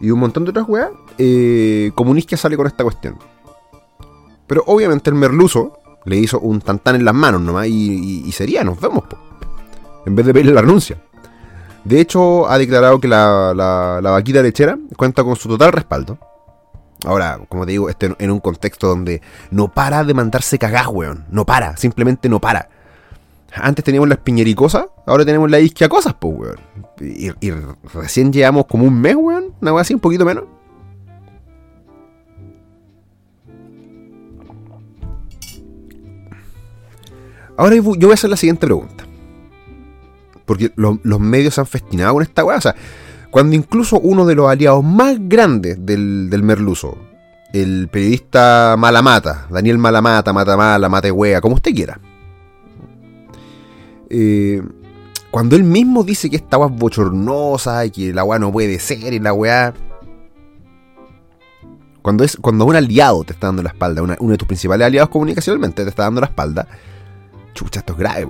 y 0.00 0.10
un 0.10 0.18
montón 0.18 0.44
de 0.44 0.50
otras 0.50 0.68
weas, 0.68 0.90
eh, 1.18 1.92
sale 2.36 2.56
con 2.56 2.66
esta 2.66 2.82
cuestión. 2.82 3.16
Pero 4.46 4.64
obviamente 4.66 5.10
el 5.10 5.16
merluzo 5.16 5.78
le 6.06 6.16
hizo 6.16 6.40
un 6.40 6.60
tantán 6.60 6.96
en 6.96 7.04
las 7.04 7.14
manos 7.14 7.40
nomás 7.40 7.66
y, 7.68 8.30
sería, 8.32 8.64
nos 8.64 8.80
vemos, 8.80 9.04
en 10.06 10.16
vez 10.16 10.26
de 10.26 10.32
pedirle 10.32 10.54
la 10.54 10.62
renuncia. 10.62 11.00
De 11.84 12.00
hecho, 12.00 12.48
ha 12.48 12.58
declarado 12.58 13.00
que 13.00 13.08
la, 13.08 13.54
la, 13.54 14.10
vaquita 14.10 14.42
lechera 14.42 14.78
cuenta 14.96 15.24
con 15.24 15.36
su 15.36 15.48
total 15.48 15.72
respaldo. 15.72 16.18
Ahora, 17.04 17.40
como 17.48 17.64
te 17.64 17.72
digo, 17.72 17.88
este 17.88 18.14
en 18.18 18.30
un 18.30 18.40
contexto 18.40 18.86
donde 18.86 19.22
no 19.50 19.68
para 19.72 20.04
de 20.04 20.12
mandarse 20.12 20.58
cagás, 20.58 20.88
weón. 20.88 21.24
No 21.30 21.46
para, 21.46 21.76
simplemente 21.76 22.28
no 22.28 22.40
para. 22.40 22.68
Antes 23.54 23.84
teníamos 23.84 24.08
las 24.08 24.18
piñericosas, 24.18 24.86
ahora 25.06 25.24
tenemos 25.24 25.50
las 25.50 25.62
isquiacosas, 25.62 26.14
pues, 26.14 26.34
weón. 26.36 26.60
Y, 27.00 27.30
y, 27.40 27.52
recién 27.94 28.32
llevamos 28.32 28.66
como 28.66 28.84
un 28.84 29.00
mes, 29.00 29.16
weón. 29.16 29.54
Una 29.60 29.72
weón 29.72 29.80
así, 29.80 29.94
un 29.94 30.00
poquito 30.00 30.24
menos. 30.26 30.44
Ahora 37.56 37.76
yo 37.76 37.82
voy 37.82 38.10
a 38.10 38.14
hacer 38.14 38.30
la 38.30 38.36
siguiente 38.36 38.66
pregunta. 38.66 39.09
Porque 40.50 40.72
los 40.74 41.20
medios 41.20 41.54
se 41.54 41.60
han 41.60 41.66
festinado 41.68 42.14
con 42.14 42.24
esta 42.24 42.44
weá. 42.44 42.56
O 42.56 42.60
sea, 42.60 42.74
cuando 43.30 43.54
incluso 43.54 44.00
uno 44.00 44.26
de 44.26 44.34
los 44.34 44.50
aliados 44.50 44.82
más 44.82 45.16
grandes 45.28 45.86
del, 45.86 46.28
del 46.28 46.42
merluzo, 46.42 46.98
el 47.52 47.86
periodista 47.86 48.74
Malamata, 48.76 49.46
Daniel 49.48 49.78
Malamata, 49.78 50.32
Mata 50.32 50.56
Mala, 50.56 50.88
Mate 50.88 51.12
Wea, 51.12 51.40
como 51.40 51.54
usted 51.54 51.72
quiera. 51.72 52.00
Eh, 54.08 54.60
cuando 55.30 55.54
él 55.54 55.62
mismo 55.62 56.02
dice 56.02 56.28
que 56.28 56.34
esta 56.34 56.58
weá 56.58 56.68
es 56.68 56.76
bochornosa 56.76 57.86
y 57.86 57.92
que 57.92 58.12
la 58.12 58.24
weá 58.24 58.40
no 58.40 58.50
puede 58.50 58.80
ser 58.80 59.12
y 59.12 59.20
la 59.20 59.32
weá. 59.32 59.72
Cuando, 62.02 62.24
es, 62.24 62.36
cuando 62.38 62.64
un 62.64 62.74
aliado 62.74 63.22
te 63.22 63.34
está 63.34 63.46
dando 63.46 63.62
la 63.62 63.68
espalda, 63.68 64.02
uno 64.02 64.32
de 64.32 64.36
tus 64.36 64.48
principales 64.48 64.84
aliados 64.84 65.10
comunicacionalmente 65.10 65.84
te 65.84 65.90
está 65.90 66.02
dando 66.02 66.20
la 66.20 66.26
espalda, 66.26 66.66
Chucha, 67.54 67.78
esto 67.78 67.92
es 67.92 67.98
grave, 68.00 68.26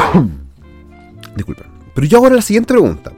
Disculpen. 1.36 1.66
Pero 1.94 2.06
yo 2.06 2.18
hago 2.18 2.30
la 2.30 2.42
siguiente 2.42 2.74
pregunta. 2.74 3.12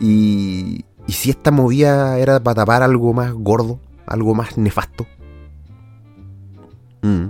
¿Y, 0.00 0.84
¿Y 1.06 1.12
si 1.12 1.30
esta 1.30 1.50
movida 1.50 2.18
era 2.18 2.40
para 2.40 2.56
tapar 2.56 2.82
algo 2.82 3.12
más 3.12 3.32
gordo? 3.32 3.78
¿Algo 4.06 4.34
más 4.34 4.58
nefasto? 4.58 5.06
Mm. 7.02 7.26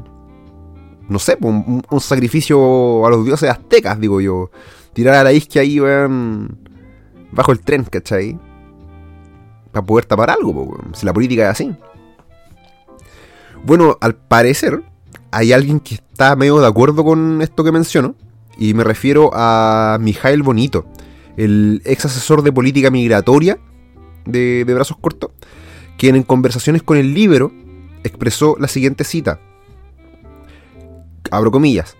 No 1.08 1.18
sé, 1.18 1.36
un, 1.40 1.82
un, 1.90 2.00
sacrificio 2.00 3.06
a 3.06 3.10
los 3.10 3.24
dioses 3.24 3.50
aztecas, 3.50 3.98
digo 4.00 4.20
yo. 4.20 4.50
Tirar 4.92 5.14
a 5.16 5.24
la 5.24 5.32
isquia 5.32 5.62
ahí, 5.62 5.80
weón, 5.80 6.58
bajo 7.32 7.52
el 7.52 7.60
tren, 7.60 7.84
¿cachai? 7.84 8.38
Para 9.72 9.84
poder 9.84 10.04
tapar 10.04 10.30
algo, 10.30 10.78
si 10.92 11.04
la 11.06 11.12
política 11.12 11.44
es 11.44 11.50
así. 11.50 11.74
Bueno, 13.64 13.96
al 14.00 14.14
parecer, 14.14 14.82
hay 15.30 15.52
alguien 15.52 15.80
que 15.80 15.94
está 15.94 16.36
medio 16.36 16.60
de 16.60 16.66
acuerdo 16.66 17.04
con 17.04 17.40
esto 17.42 17.64
que 17.64 17.72
menciono, 17.72 18.14
y 18.58 18.74
me 18.74 18.84
refiero 18.84 19.30
a 19.32 19.98
Mijael 20.00 20.42
Bonito, 20.42 20.86
el 21.36 21.82
ex 21.84 22.04
asesor 22.04 22.42
de 22.42 22.52
política 22.52 22.90
migratoria 22.90 23.58
de, 24.24 24.64
Brazos 24.66 24.96
Cortos, 25.00 25.30
quien 25.98 26.16
en 26.16 26.22
conversaciones 26.22 26.82
con 26.82 26.96
el 26.96 27.14
libro 27.14 27.52
expresó 28.04 28.56
la 28.58 28.68
siguiente 28.68 29.04
cita. 29.04 29.40
Abro 31.30 31.50
comillas. 31.50 31.96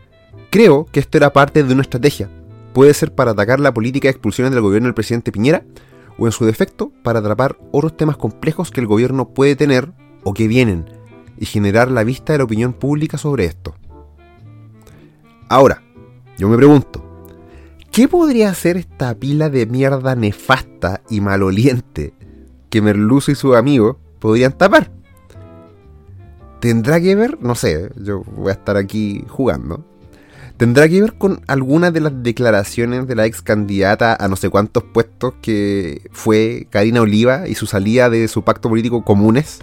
Creo 0.50 0.87
que 0.90 1.00
esto 1.00 1.16
era 1.16 1.32
parte 1.32 1.62
de 1.62 1.73
una 1.73 1.82
estrategia. 1.82 2.28
Puede 2.75 2.92
ser 2.94 3.14
para 3.14 3.30
atacar 3.30 3.61
la 3.61 3.73
política 3.73 4.09
de 4.09 4.12
expulsiones 4.12 4.52
del 4.52 4.62
gobierno 4.62 4.88
del 4.88 4.94
presidente 4.94 5.32
Piñera, 5.32 5.64
o 6.18 6.26
en 6.26 6.32
su 6.32 6.44
defecto, 6.44 6.92
para 7.02 7.21
atrapar 7.21 7.56
otros 7.71 7.97
temas 7.97 8.18
complejos 8.18 8.71
que 8.71 8.80
el 8.80 8.87
gobierno 8.87 9.30
puede 9.30 9.56
tener 9.56 9.92
o 10.25 10.35
que 10.35 10.49
vienen 10.49 10.85
y 11.38 11.47
generar 11.47 11.90
la 11.90 12.04
vista 12.04 12.32
de 12.32 12.38
la 12.38 12.44
opinión 12.44 12.75
pública 12.75 13.16
sobre 13.16 13.47
esto. 13.47 13.75
Ahora, 15.49 15.82
yo 16.39 16.49
me 16.49 16.57
pregunto, 16.57 17.05
¿qué 17.91 18.09
podría 18.09 18.51
hacer 18.51 18.77
esta 18.77 19.15
pila 19.15 19.51
de 19.51 19.67
mierda 19.67 20.15
nefasta 20.15 21.03
y 21.09 21.21
maloliente 21.21 22.15
que 22.71 22.83
Merluzo 22.83 23.31
y 23.31 23.35
sus 23.35 23.55
amigos 23.55 23.97
podrían 24.19 24.57
tapar? 24.57 24.91
¿Tendrá 26.61 27.01
que 27.01 27.15
ver? 27.15 27.39
No 27.41 27.55
sé, 27.55 27.91
yo 27.97 28.23
voy 28.37 28.51
a 28.51 28.53
estar 28.53 28.77
aquí 28.77 29.25
jugando. 29.29 29.85
¿Tendrá 30.57 30.89
que 30.89 31.01
ver 31.01 31.15
con 31.15 31.41
alguna 31.49 31.91
de 31.91 32.01
las 32.01 32.23
declaraciones 32.23 33.09
de 33.09 33.17
la 33.17 33.27
ex 33.27 33.43
candidata 33.43 34.15
a 34.15 34.29
no 34.29 34.37
sé 34.37 34.49
cuántos 34.49 34.85
puestos 34.85 35.35
que 35.43 36.09
fue 36.12 36.69
Karina 36.71 37.01
Oliva 37.01 37.49
y 37.49 37.57
su 37.57 37.67
salida 37.67 38.11
de 38.11 38.29
su 38.29 38.43
pacto 38.45 38.69
político 38.69 39.05
comunes? 39.05 39.59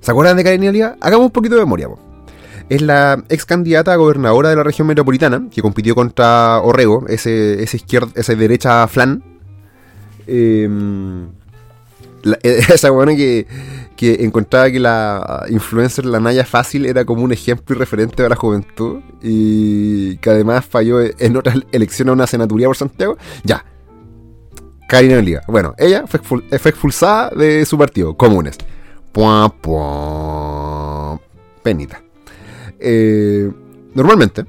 ¿Se 0.00 0.10
acuerdan 0.10 0.36
de 0.36 0.42
Karina 0.42 0.70
Oliva? 0.70 0.96
Hagamos 1.00 1.26
un 1.26 1.32
poquito 1.32 1.54
de 1.54 1.60
memoria. 1.60 1.88
Es 2.72 2.80
la 2.80 3.22
ex 3.28 3.44
candidata 3.44 3.92
a 3.92 3.96
gobernadora 3.96 4.48
de 4.48 4.56
la 4.56 4.62
región 4.62 4.88
metropolitana 4.88 5.46
que 5.50 5.60
compitió 5.60 5.94
contra 5.94 6.58
Orrego, 6.62 7.04
ese, 7.06 7.62
ese 7.62 7.76
izquierda, 7.76 8.10
esa 8.14 8.34
derecha 8.34 8.88
flan. 8.88 9.22
Em, 10.26 11.28
esa 12.42 12.88
buena 12.88 13.14
que, 13.14 13.46
que 13.94 14.24
encontraba 14.24 14.70
que 14.70 14.80
la 14.80 15.44
influencer 15.50 16.06
La 16.06 16.18
Naya 16.18 16.46
Fácil 16.46 16.86
era 16.86 17.04
como 17.04 17.24
un 17.24 17.32
ejemplo 17.32 17.76
y 17.76 17.78
referente 17.78 18.22
de 18.22 18.30
la 18.30 18.36
juventud 18.36 19.00
y 19.20 20.16
que 20.16 20.30
además 20.30 20.64
falló 20.64 21.02
en 21.02 21.36
otra 21.36 21.52
elección 21.72 22.08
a 22.08 22.12
una 22.12 22.26
senaturía 22.26 22.68
por 22.68 22.76
Santiago. 22.78 23.18
Ya. 23.44 23.66
Karina 24.88 25.18
Oliva. 25.18 25.42
Bueno, 25.46 25.74
ella 25.76 26.04
fue, 26.06 26.20
expulsada 26.50 27.32
de 27.36 27.66
su 27.66 27.76
partido, 27.76 28.16
Comunes. 28.16 28.56
Penita. 31.62 32.01
Eh, 32.84 33.50
normalmente, 33.94 34.44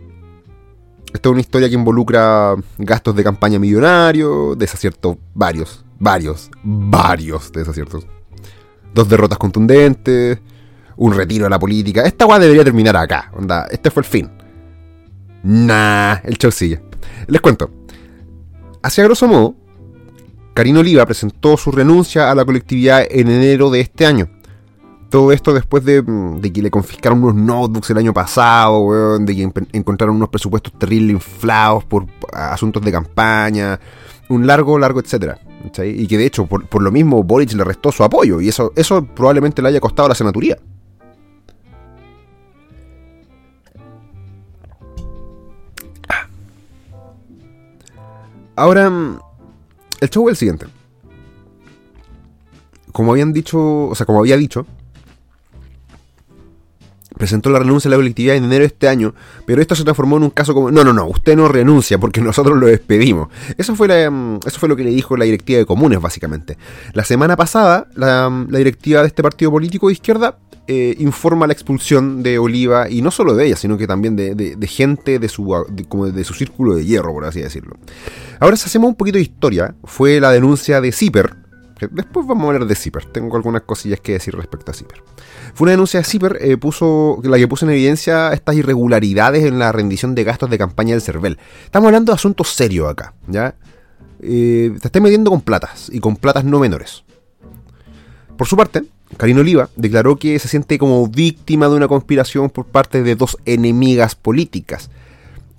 esta 1.13 1.29
es 1.29 1.31
una 1.31 1.41
historia 1.41 1.69
que 1.69 1.75
involucra 1.75 2.55
gastos 2.79 3.15
de 3.15 3.23
campaña 3.23 3.59
millonarios, 3.59 4.57
desaciertos 4.57 5.17
varios, 5.35 5.85
varios, 5.99 6.49
varios 6.63 7.51
desaciertos. 7.51 8.07
Dos 8.93 9.07
derrotas 9.07 9.37
contundentes, 9.37 10.39
un 10.97 11.13
retiro 11.13 11.43
de 11.45 11.51
la 11.51 11.59
política. 11.59 12.01
Esta 12.01 12.25
weá 12.25 12.39
debería 12.39 12.63
terminar 12.63 12.97
acá. 12.97 13.31
Onda, 13.35 13.67
este 13.71 13.91
fue 13.91 14.01
el 14.01 14.07
fin. 14.07 14.31
Nah, 15.43 16.15
el 16.23 16.37
show. 16.37 16.51
Les 17.27 17.41
cuento. 17.41 17.69
Hacia 18.81 19.03
grosso 19.03 19.27
modo, 19.27 19.55
Karina 20.53 20.79
Oliva 20.79 21.05
presentó 21.05 21.57
su 21.57 21.71
renuncia 21.71 22.31
a 22.31 22.35
la 22.35 22.45
colectividad 22.45 23.05
en 23.09 23.29
enero 23.29 23.69
de 23.69 23.81
este 23.81 24.05
año. 24.05 24.29
Todo 25.13 25.31
esto 25.31 25.53
después 25.53 25.85
de, 25.85 26.03
que 26.51 26.63
le 26.63 26.71
confiscaron 26.71 27.23
unos 27.23 27.35
notebooks 27.35 27.91
el 27.91 27.99
año 27.99 28.15
pasado, 28.15 29.19
de 29.19 29.35
que 29.35 29.43
encontraron 29.73 30.15
unos 30.15 30.29
presupuestos 30.29 30.73
terribles 30.73 31.11
inflados 31.11 31.83
por 31.83 32.07
asuntos 32.31 32.81
de 32.81 32.91
campaña, 32.91 33.79
un 34.29 34.47
largo, 34.47 34.79
largo, 34.79 34.99
etcétera. 34.99 35.39
Y 35.83 36.07
que 36.07 36.17
de 36.17 36.25
hecho, 36.25 36.47
por, 36.47 36.81
lo 36.81 36.91
mismo, 36.91 37.21
Boric 37.21 37.53
le 37.53 37.63
restó 37.63 37.91
su 37.91 38.03
apoyo, 38.03 38.41
y 38.41 38.49
eso, 38.49 38.73
eso 38.75 39.05
probablemente 39.05 39.61
le 39.61 39.67
haya 39.67 39.79
costado 39.79 40.09
la 40.09 40.15
senaturía. 40.15 40.57
Ahora, 48.55 48.91
el 50.01 50.09
show 50.09 50.27
es 50.27 50.31
el 50.31 50.37
siguiente. 50.37 50.65
Como 52.91 53.11
habían 53.11 53.31
dicho, 53.31 53.89
o 53.89 53.93
sea, 53.93 54.07
como 54.07 54.17
había 54.17 54.37
dicho, 54.37 54.65
presentó 57.17 57.49
la 57.49 57.59
renuncia 57.59 57.87
a 57.89 57.91
la 57.91 57.97
colectividad 57.97 58.35
en 58.35 58.45
enero 58.45 58.61
de 58.61 58.67
este 58.67 58.87
año, 58.87 59.13
pero 59.45 59.61
esto 59.61 59.75
se 59.75 59.83
transformó 59.83 60.17
en 60.17 60.23
un 60.23 60.29
caso 60.29 60.53
como, 60.53 60.71
no, 60.71 60.83
no, 60.83 60.93
no, 60.93 61.05
usted 61.07 61.35
no 61.35 61.47
renuncia 61.47 61.97
porque 61.97 62.21
nosotros 62.21 62.57
lo 62.57 62.67
despedimos. 62.67 63.29
Eso 63.57 63.75
fue, 63.75 64.09
mm, 64.09 64.39
eso 64.45 64.59
fue 64.59 64.69
lo 64.69 64.75
que 64.75 64.83
le 64.83 64.91
dijo 64.91 65.17
la 65.17 65.25
directiva 65.25 65.59
de 65.59 65.65
comunes, 65.65 66.01
básicamente. 66.01 66.57
La 66.93 67.03
semana 67.03 67.35
pasada, 67.35 67.87
la, 67.95 68.31
directiva 68.49 69.01
de 69.01 69.07
este 69.07 69.23
partido 69.23 69.51
político 69.51 69.87
de 69.87 69.93
izquierda 69.93 70.37
eh, 70.67 70.95
informa 70.99 71.45
la 71.45 71.53
expulsión 71.53 72.23
de 72.23 72.39
Oliva, 72.39 72.89
y 72.89 73.01
no 73.01 73.11
solo 73.11 73.35
de 73.35 73.47
ella, 73.47 73.57
sino 73.57 73.77
que 73.77 73.85
también 73.85 74.15
de, 74.15 74.67
gente 74.67 75.19
de 75.19 75.27
su, 75.27 75.45
como 75.89 76.07
de 76.07 76.23
su 76.23 76.33
círculo 76.33 76.75
de 76.75 76.85
hierro, 76.85 77.11
por 77.13 77.25
así 77.25 77.41
decirlo. 77.41 77.75
Ahora, 78.39 78.55
si 78.55 78.65
hacemos 78.65 78.87
un 78.89 78.95
poquito 78.95 79.17
de 79.17 79.23
historia, 79.23 79.75
fue 79.83 80.19
la 80.21 80.31
denuncia 80.31 80.79
de 80.79 80.91
Zipper, 80.91 81.42
después 81.91 82.27
vamos 82.27 82.43
a 82.43 82.47
hablar 82.47 82.67
de 82.67 82.75
Zipper, 82.75 83.05
tengo 83.05 83.35
algunas 83.35 83.63
cosillas 83.63 83.99
que 83.99 84.13
decir 84.13 84.35
respecto 84.35 84.71
a 84.71 84.73
Zipper. 84.73 85.03
Fue 85.53 85.65
una 85.65 85.71
denuncia 85.71 85.99
de 85.99 86.05
Zipper, 86.05 86.37
eh, 86.41 86.57
puso, 86.57 87.19
la 87.23 87.37
que 87.37 87.47
puso 87.47 87.65
en 87.65 87.71
evidencia 87.71 88.33
estas 88.33 88.55
irregularidades 88.55 89.43
en 89.45 89.59
la 89.59 89.71
rendición 89.71 90.15
de 90.15 90.23
gastos 90.23 90.49
de 90.49 90.57
campaña 90.57 90.91
del 90.91 91.01
CERVEL. 91.01 91.37
Estamos 91.65 91.87
hablando 91.87 92.11
de 92.11 92.15
asuntos 92.15 92.49
serios 92.49 92.89
acá, 92.89 93.13
¿ya? 93.27 93.55
Eh, 94.21 94.75
te 94.79 94.87
estás 94.87 95.01
metiendo 95.01 95.29
con 95.29 95.41
platas, 95.41 95.89
y 95.91 95.99
con 95.99 96.15
platas 96.15 96.45
no 96.45 96.59
menores. 96.59 97.03
Por 98.37 98.47
su 98.47 98.55
parte, 98.55 98.83
Karina 99.17 99.41
Oliva 99.41 99.69
declaró 99.75 100.15
que 100.17 100.39
se 100.39 100.47
siente 100.47 100.77
como 100.77 101.07
víctima 101.07 101.67
de 101.67 101.75
una 101.75 101.87
conspiración 101.87 102.49
por 102.49 102.65
parte 102.65 103.03
de 103.03 103.15
dos 103.15 103.37
enemigas 103.45 104.15
políticas, 104.15 104.89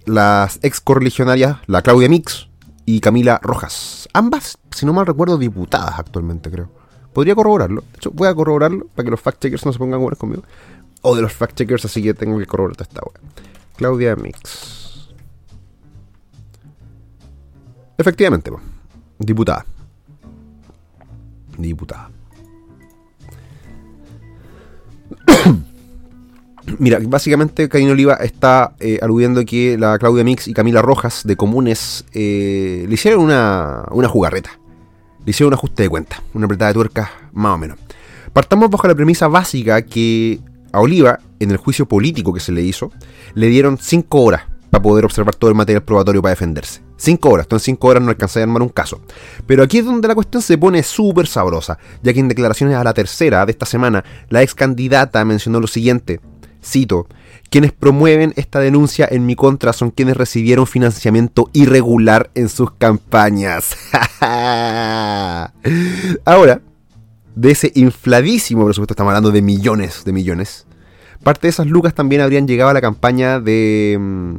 las 0.07 0.59
ex 0.63 0.81
correligionarias, 0.81 1.59
la 1.67 1.83
Claudia 1.83 2.09
Mix 2.09 2.49
y 2.87 3.01
Camila 3.01 3.41
Rojas. 3.43 4.09
Ambas, 4.13 4.59
si 4.71 4.87
no 4.87 4.93
mal 4.93 5.07
recuerdo, 5.07 5.39
diputadas 5.39 5.99
actualmente, 5.99 6.51
creo. 6.51 6.69
Podría 7.13 7.35
corroborarlo. 7.35 7.83
De 7.83 7.97
hecho, 7.97 8.11
voy 8.11 8.29
a 8.29 8.35
corroborarlo 8.35 8.87
para 8.95 9.05
que 9.05 9.11
los 9.11 9.21
fact-checkers 9.21 9.65
no 9.65 9.73
se 9.73 9.79
pongan 9.79 10.01
buenos 10.01 10.19
conmigo. 10.19 10.43
O 11.03 11.15
de 11.15 11.23
los 11.23 11.33
fact-checkers, 11.33 11.85
así 11.85 12.03
que 12.03 12.15
tengo 12.15 12.39
que 12.39 12.47
corroborar 12.47 12.77
esta 12.81 13.01
wea. 13.03 13.21
Claudia 13.77 14.17
Mix. 14.17 15.15
Efectivamente, 17.97 18.51
diputada. 19.19 19.65
Diputada. 21.57 22.11
Mira, 26.79 26.99
básicamente 27.03 27.69
Karina 27.69 27.93
Oliva 27.93 28.15
está 28.15 28.75
eh, 28.81 28.99
aludiendo 29.03 29.45
que 29.45 29.77
la 29.79 29.99
Claudia 29.99 30.25
Mix 30.25 30.49
y 30.49 30.55
Camila 30.55 30.81
Rojas 30.83 31.23
de 31.25 31.37
Comunes 31.37 32.05
eh, 32.13 32.87
le 32.89 32.95
hicieron 32.95 33.21
una, 33.21 33.85
una 33.91 34.09
jugarreta. 34.09 34.59
Le 35.25 35.31
hicieron 35.31 35.49
un 35.49 35.55
ajuste 35.55 35.83
de 35.85 35.89
cuenta, 35.89 36.23
una 36.33 36.47
apretada 36.47 36.69
de 36.69 36.75
tuerca 36.75 37.11
más 37.33 37.55
o 37.55 37.59
menos. 37.59 37.79
Partamos 38.33 38.71
bajo 38.71 38.89
la 38.89 38.95
premisa 38.95 39.29
básica 39.29 39.83
que 39.83 40.41
a 40.73 40.81
Oliva, 40.81 41.21
en 41.39 41.53
el 41.53 41.57
juicio 41.57 41.87
político 41.87 42.33
que 42.33 42.41
se 42.41 42.51
le 42.51 42.63
hizo, 42.63 42.91
le 43.35 43.47
dieron 43.47 43.79
5 43.79 44.21
horas 44.21 44.43
para 44.71 44.83
poder 44.83 45.05
observar 45.05 45.37
todo 45.37 45.51
el 45.51 45.57
material 45.57 45.85
probatorio 45.85 46.21
para 46.21 46.31
defenderse. 46.31 46.83
5 46.97 47.29
horas, 47.29 47.47
entonces 47.47 47.69
en 47.69 47.77
5 47.77 47.87
horas 47.87 48.03
no 48.03 48.11
alcanza 48.11 48.41
a 48.41 48.43
armar 48.43 48.61
un 48.61 48.71
caso. 48.71 49.01
Pero 49.47 49.63
aquí 49.63 49.79
es 49.79 49.85
donde 49.85 50.09
la 50.09 50.17
cuestión 50.17 50.43
se 50.43 50.59
pone 50.59 50.83
súper 50.83 51.29
sabrosa, 51.29 51.79
ya 52.03 52.13
que 52.13 52.19
en 52.19 52.27
declaraciones 52.27 52.77
a 52.77 52.83
la 52.83 52.93
tercera 52.93 53.47
de 53.47 53.53
esta 53.53 53.67
semana, 53.67 54.05
la 54.31 54.43
ex 54.43 54.53
candidata 54.53 55.25
mencionó 55.25 55.61
lo 55.61 55.69
siguiente, 55.69 56.21
cito, 56.65 57.07
quienes 57.51 57.73
promueven 57.73 58.33
esta 58.37 58.61
denuncia 58.61 59.07
en 59.11 59.27
mi 59.27 59.37
contra 59.37 59.73
son 59.73 59.91
quienes 59.91 60.17
recibieron 60.17 60.67
financiamiento 60.67 61.51
irregular 61.53 62.31
en 62.35 62.49
sus 62.49 62.73
campañas. 62.73 63.77
Ahora, 66.25 66.61
de 67.37 67.51
ese 67.51 67.71
infladísimo 67.75 68.65
presupuesto, 68.65 68.95
estamos 68.95 69.11
hablando 69.11 69.31
de 69.31 69.43
millones 69.43 70.05
de 70.05 70.13
millones, 70.13 70.67
parte 71.23 71.47
de 71.47 71.51
esas 71.51 71.67
lucas 71.67 71.95
también 71.95 72.23
habrían 72.23 72.47
llegado 72.47 72.71
a 72.71 72.75
la 72.75 72.81
campaña 72.81 73.41
de... 73.41 73.97
Mm, 74.01 74.37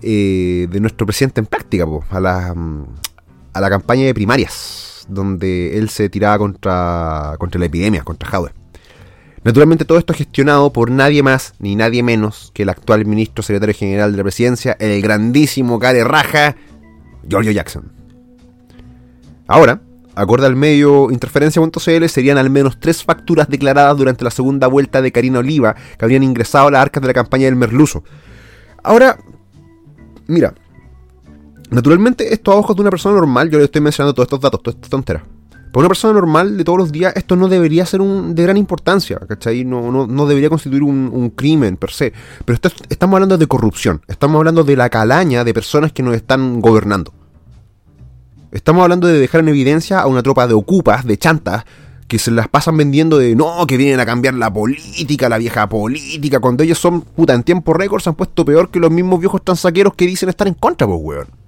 eh, 0.00 0.68
de 0.70 0.78
nuestro 0.78 1.06
presidente 1.06 1.40
en 1.40 1.46
práctica, 1.46 1.84
a, 2.10 2.20
la, 2.20 2.54
mm, 2.54 2.84
a 3.52 3.60
la 3.60 3.68
campaña 3.68 4.06
de 4.06 4.14
primarias, 4.14 5.04
donde 5.08 5.76
él 5.76 5.88
se 5.88 6.08
tiraba 6.08 6.38
contra, 6.38 7.34
contra 7.38 7.58
la 7.58 7.66
epidemia, 7.66 8.04
contra 8.04 8.28
Jaude. 8.28 8.52
Naturalmente 9.48 9.86
todo 9.86 9.96
esto 9.96 10.12
es 10.12 10.18
gestionado 10.18 10.70
por 10.74 10.90
nadie 10.90 11.22
más 11.22 11.54
ni 11.58 11.74
nadie 11.74 12.02
menos 12.02 12.50
que 12.52 12.64
el 12.64 12.68
actual 12.68 13.06
ministro 13.06 13.42
secretario 13.42 13.74
general 13.74 14.12
de 14.12 14.18
la 14.18 14.24
presidencia, 14.24 14.76
el 14.78 15.00
grandísimo 15.00 15.78
care 15.78 16.04
raja, 16.04 16.54
Giorgio 17.26 17.52
Jackson. 17.52 17.90
Ahora, 19.46 19.80
acorde 20.14 20.44
al 20.44 20.54
medio 20.54 21.10
interferencia.cl, 21.10 22.08
serían 22.08 22.36
al 22.36 22.50
menos 22.50 22.78
tres 22.78 23.02
facturas 23.02 23.48
declaradas 23.48 23.96
durante 23.96 24.22
la 24.22 24.30
segunda 24.30 24.66
vuelta 24.66 25.00
de 25.00 25.12
Karina 25.12 25.38
Oliva 25.38 25.74
que 25.98 26.04
habrían 26.04 26.24
ingresado 26.24 26.68
a 26.68 26.70
las 26.72 26.82
arcas 26.82 27.00
de 27.00 27.06
la 27.06 27.14
campaña 27.14 27.46
del 27.46 27.56
Merluzo. 27.56 28.04
Ahora, 28.82 29.18
Mira, 30.28 30.52
naturalmente 31.70 32.34
esto 32.34 32.52
a 32.52 32.56
ojos 32.56 32.76
de 32.76 32.82
una 32.82 32.90
persona 32.90 33.14
normal, 33.14 33.48
yo 33.48 33.56
le 33.56 33.64
estoy 33.64 33.80
mencionando 33.80 34.12
todos 34.12 34.26
estos 34.26 34.40
datos, 34.40 34.62
todas 34.62 34.74
estas 34.74 34.90
tonteras. 34.90 35.22
Para 35.72 35.80
una 35.80 35.88
persona 35.88 36.14
normal 36.14 36.56
de 36.56 36.64
todos 36.64 36.78
los 36.78 36.92
días, 36.92 37.12
esto 37.16 37.36
no 37.36 37.48
debería 37.48 37.84
ser 37.84 38.00
un, 38.00 38.34
de 38.34 38.42
gran 38.42 38.56
importancia, 38.56 39.18
¿cachai? 39.18 39.64
No, 39.64 40.06
no, 40.06 40.26
debería 40.26 40.48
constituir 40.48 40.82
un, 40.82 41.32
crimen 41.36 41.76
per 41.76 41.90
se. 41.90 42.12
Pero 42.44 42.58
estamos 42.88 43.14
hablando 43.14 43.36
de 43.36 43.46
corrupción, 43.46 44.02
estamos 44.08 44.38
hablando 44.38 44.64
de 44.64 44.76
la 44.76 44.88
calaña 44.88 45.44
de 45.44 45.52
personas 45.52 45.92
que 45.92 46.02
nos 46.02 46.14
están 46.14 46.60
gobernando. 46.60 47.12
Estamos 48.50 48.82
hablando 48.82 49.06
de 49.06 49.18
dejar 49.18 49.42
en 49.42 49.48
evidencia 49.48 50.00
a 50.00 50.06
una 50.06 50.22
tropa 50.22 50.46
de 50.46 50.54
ocupas, 50.54 51.04
de 51.04 51.18
chantas, 51.18 51.64
que 52.08 52.18
se 52.18 52.30
las 52.30 52.48
pasan 52.48 52.76
vendiendo 52.78 53.18
de 53.18 53.36
no, 53.36 53.66
que 53.66 53.76
vienen 53.76 54.00
a 54.00 54.06
cambiar 54.06 54.32
la 54.34 54.50
política, 54.50 55.28
la 55.28 55.36
vieja 55.36 55.68
política, 55.68 56.40
cuando 56.40 56.62
ellos 56.62 56.78
son, 56.78 57.02
puta, 57.02 57.34
en 57.34 57.42
tiempo 57.42 57.74
récord 57.74 58.00
se 58.00 58.08
han 58.08 58.16
puesto 58.16 58.46
peor 58.46 58.70
que 58.70 58.80
los 58.80 58.90
mismos 58.90 59.20
viejos 59.20 59.44
transaqueros 59.44 59.92
que 59.94 60.06
dicen 60.06 60.30
estar 60.30 60.48
en 60.48 60.54
contra, 60.54 60.86
pues, 60.86 60.98
weón. 61.02 61.47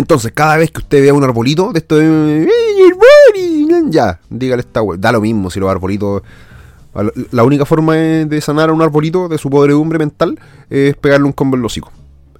Entonces, 0.00 0.32
cada 0.32 0.56
vez 0.56 0.70
que 0.70 0.78
usted 0.78 1.02
vea 1.02 1.12
un 1.12 1.22
arbolito 1.24 1.72
de 1.74 1.78
esto 1.80 1.96
de. 1.96 2.48
Ya, 3.90 4.18
dígale 4.30 4.60
esta 4.60 4.80
weón. 4.80 4.98
Da 4.98 5.12
lo 5.12 5.20
mismo 5.20 5.50
si 5.50 5.60
los 5.60 5.70
arbolitos. 5.70 6.22
La 7.32 7.44
única 7.44 7.66
forma 7.66 7.96
de 7.96 8.40
sanar 8.40 8.70
a 8.70 8.72
un 8.72 8.80
arbolito 8.80 9.28
de 9.28 9.36
su 9.36 9.50
podredumbre 9.50 9.98
mental 9.98 10.40
es 10.70 10.96
pegarle 10.96 11.26
un 11.26 11.32
combo 11.32 11.56
en 11.56 11.62
los 11.62 11.72
hocico. 11.72 11.92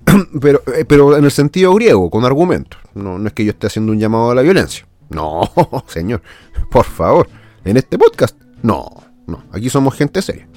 pero, 0.41 0.63
eh, 0.75 0.87
pero 0.87 1.19
en 1.19 1.25
el 1.25 1.31
sentido 1.31 1.75
griego, 1.75 2.09
con 2.09 2.25
argumentos. 2.25 2.81
No, 2.95 3.19
no 3.19 3.29
es 3.29 3.35
que 3.35 3.45
yo 3.45 3.51
esté 3.51 3.67
haciendo 3.67 3.93
un 3.93 3.99
llamado 3.99 4.31
a 4.31 4.35
la 4.35 4.41
violencia. 4.41 4.87
No, 5.11 5.43
señor, 5.87 6.23
por 6.71 6.87
favor. 6.87 7.29
En 7.63 7.77
este 7.77 7.99
podcast, 7.99 8.41
no, 8.63 8.89
no. 9.27 9.45
Aquí 9.53 9.69
somos 9.69 9.95
gente 9.95 10.23
seria. 10.23 10.49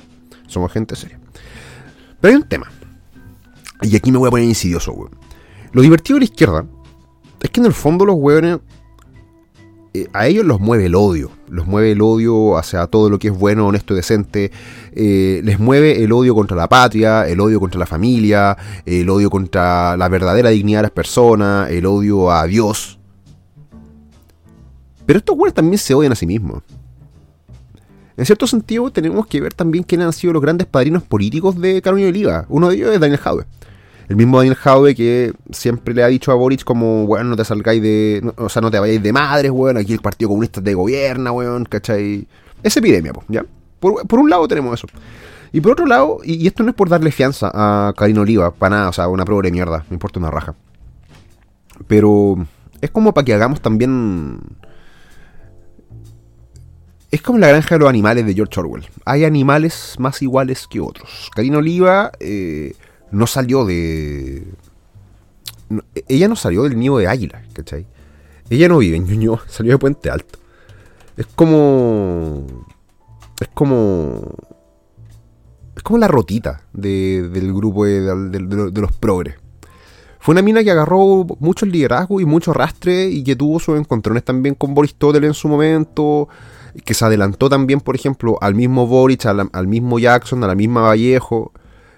Somos 0.47 0.71
gente 0.71 0.95
seria. 0.95 1.19
Pero 2.21 2.31
hay 2.31 2.41
un 2.41 2.47
tema. 2.47 2.71
Y 3.81 3.93
aquí 3.93 4.09
me 4.09 4.19
voy 4.19 4.29
a 4.29 4.31
poner 4.31 4.47
insidioso, 4.47 4.93
weón. 4.93 5.11
Lo 5.73 5.81
divertido 5.81 6.15
de 6.15 6.19
la 6.21 6.25
izquierda 6.25 6.65
es 7.43 7.49
que 7.49 7.59
en 7.59 7.67
el 7.67 7.73
fondo 7.73 8.05
los 8.05 8.15
weones 8.17 8.59
eh, 9.93 10.07
a 10.13 10.25
ellos 10.25 10.43
los 10.43 10.59
mueve 10.59 10.87
el 10.87 10.95
odio, 10.95 11.29
los 11.49 11.67
mueve 11.67 11.91
el 11.91 12.01
odio 12.01 12.57
hacia 12.57 12.87
todo 12.87 13.11
lo 13.11 13.19
que 13.19 13.27
es 13.27 13.37
bueno, 13.37 13.67
honesto 13.67 13.93
y 13.93 13.97
decente, 13.97 14.51
eh, 14.93 15.41
les 15.43 15.59
mueve 15.59 16.03
el 16.03 16.11
odio 16.13 16.33
contra 16.33 16.57
la 16.57 16.67
patria, 16.67 17.27
el 17.27 17.39
odio 17.39 17.59
contra 17.59 17.77
la 17.77 17.85
familia, 17.85 18.57
el 18.87 19.07
odio 19.07 19.29
contra 19.29 19.95
la 19.97 20.09
verdadera 20.09 20.49
dignidad 20.49 20.79
de 20.79 20.83
las 20.83 20.91
personas, 20.91 21.69
el 21.69 21.85
odio 21.85 22.31
a 22.31 22.47
Dios. 22.47 22.97
Pero 25.05 25.19
estos 25.19 25.35
weones 25.35 25.53
también 25.53 25.77
se 25.77 25.93
odian 25.93 26.13
a 26.13 26.15
sí 26.15 26.25
mismos. 26.25 26.63
En 28.15 28.25
cierto 28.25 28.47
sentido, 28.47 28.89
tenemos 28.91 29.27
que 29.27 29.41
ver 29.41 29.53
también 29.53 29.83
quiénes 29.83 30.07
han 30.07 30.13
sido 30.13 30.33
los 30.33 30.41
grandes 30.41 30.65
padrinos 30.65 31.03
políticos 31.03 31.59
de 31.59 31.81
Carolina 31.81 32.09
Oliva. 32.09 32.45
Uno 32.47 32.69
de 32.69 32.75
ellos 32.75 32.93
es 32.93 32.99
Daniel 32.99 33.19
Jaue. 33.19 33.45
El 34.09 34.15
mismo 34.15 34.37
Daniel 34.37 34.55
Jaue 34.55 34.95
que 34.95 35.33
siempre 35.51 35.93
le 35.93 36.03
ha 36.03 36.07
dicho 36.07 36.31
a 36.31 36.35
Boric 36.35 36.63
como, 36.63 37.05
bueno, 37.05 37.29
no 37.29 37.35
te 37.35 37.45
salgáis 37.45 37.81
de... 37.81 38.33
o 38.37 38.49
sea, 38.49 38.61
no 38.61 38.69
te 38.69 38.79
vayáis 38.79 39.01
de 39.01 39.13
madres, 39.13 39.51
weón, 39.51 39.77
aquí 39.77 39.93
el 39.93 40.01
Partido 40.01 40.29
Comunista 40.29 40.61
te 40.61 40.73
gobierna, 40.73 41.31
weón, 41.31 41.65
¿cachai? 41.65 42.27
Es 42.61 42.75
epidemia, 42.75 43.13
pues, 43.13 43.25
¿ya? 43.29 43.45
Por, 43.79 44.19
un 44.19 44.29
lado 44.29 44.47
tenemos 44.47 44.79
eso. 44.79 44.87
Y 45.51 45.61
por 45.61 45.73
otro 45.73 45.85
lado, 45.85 46.19
y, 46.23 46.47
esto 46.47 46.63
no 46.63 46.69
es 46.69 46.75
por 46.75 46.89
darle 46.89 47.11
fianza 47.11 47.51
a 47.53 47.93
Karina 47.95 48.21
Oliva, 48.21 48.51
para 48.51 48.77
nada, 48.77 48.89
o 48.89 48.93
sea, 48.93 49.07
una 49.07 49.23
de 49.23 49.51
mierda, 49.51 49.85
me 49.89 49.95
importa 49.95 50.19
una 50.19 50.31
raja. 50.31 50.55
Pero 51.87 52.45
es 52.81 52.91
como 52.91 53.13
para 53.13 53.25
que 53.25 53.33
hagamos 53.33 53.61
también... 53.61 54.39
Es 57.11 57.21
como 57.21 57.37
la 57.37 57.49
granja 57.49 57.75
de 57.75 57.79
los 57.79 57.89
animales 57.89 58.25
de 58.25 58.33
George 58.33 58.59
Orwell. 58.59 58.87
Hay 59.05 59.23
animales 59.23 59.95
más 59.99 60.21
iguales 60.21 60.67
que 60.67 60.79
otros. 60.79 61.29
Karina 61.33 61.59
Oliva... 61.59 62.11
Eh, 62.19 62.73
no 63.13 63.27
salió 63.27 63.63
de... 63.63 64.43
ella 66.07 66.27
no 66.27 66.35
salió 66.35 66.63
del 66.63 66.77
nido 66.77 66.97
de 66.97 67.07
águila, 67.07 67.43
¿cachai? 67.53 67.85
Ella 68.49 68.67
no 68.67 68.79
vive 68.79 68.97
en 68.97 69.05
Ñuñoa, 69.05 69.43
salió 69.47 69.71
de 69.71 69.77
Puente 69.77 70.09
Alto. 70.09 70.39
Es 71.15 71.27
como... 71.27 72.45
Es 73.39 73.47
como... 73.53 74.35
Es 75.75 75.83
como 75.83 75.97
la 75.99 76.07
rotita 76.07 76.63
del 76.73 77.53
grupo 77.53 77.85
de, 77.85 78.71
los 78.75 78.91
progres. 78.93 79.35
Fue 80.19 80.33
una 80.33 80.41
mina 80.41 80.63
que 80.63 80.71
agarró 80.71 81.25
mucho 81.39 81.65
liderazgo 81.65 82.21
y 82.21 82.25
mucho 82.25 82.51
arrastre 82.51 83.09
y 83.09 83.23
que 83.23 83.35
tuvo 83.35 83.59
sus 83.59 83.77
encontrones 83.77 84.23
también 84.23 84.55
con 84.55 84.73
Boris 84.73 84.95
Totel 84.95 85.25
en 85.25 85.33
su 85.33 85.47
momento, 85.49 86.29
que 86.85 86.93
se 86.93 87.03
adelantó 87.03 87.49
también, 87.49 87.81
por 87.81 87.95
ejemplo, 87.95 88.37
al 88.39 88.55
mismo 88.55 88.87
Boris, 88.87 89.25
al, 89.25 89.49
al 89.51 89.67
mismo 89.67 89.99
Jackson, 89.99 90.43
a 90.43 90.47
la 90.47 90.55
misma 90.55 90.81
Vallejo. 90.81 91.51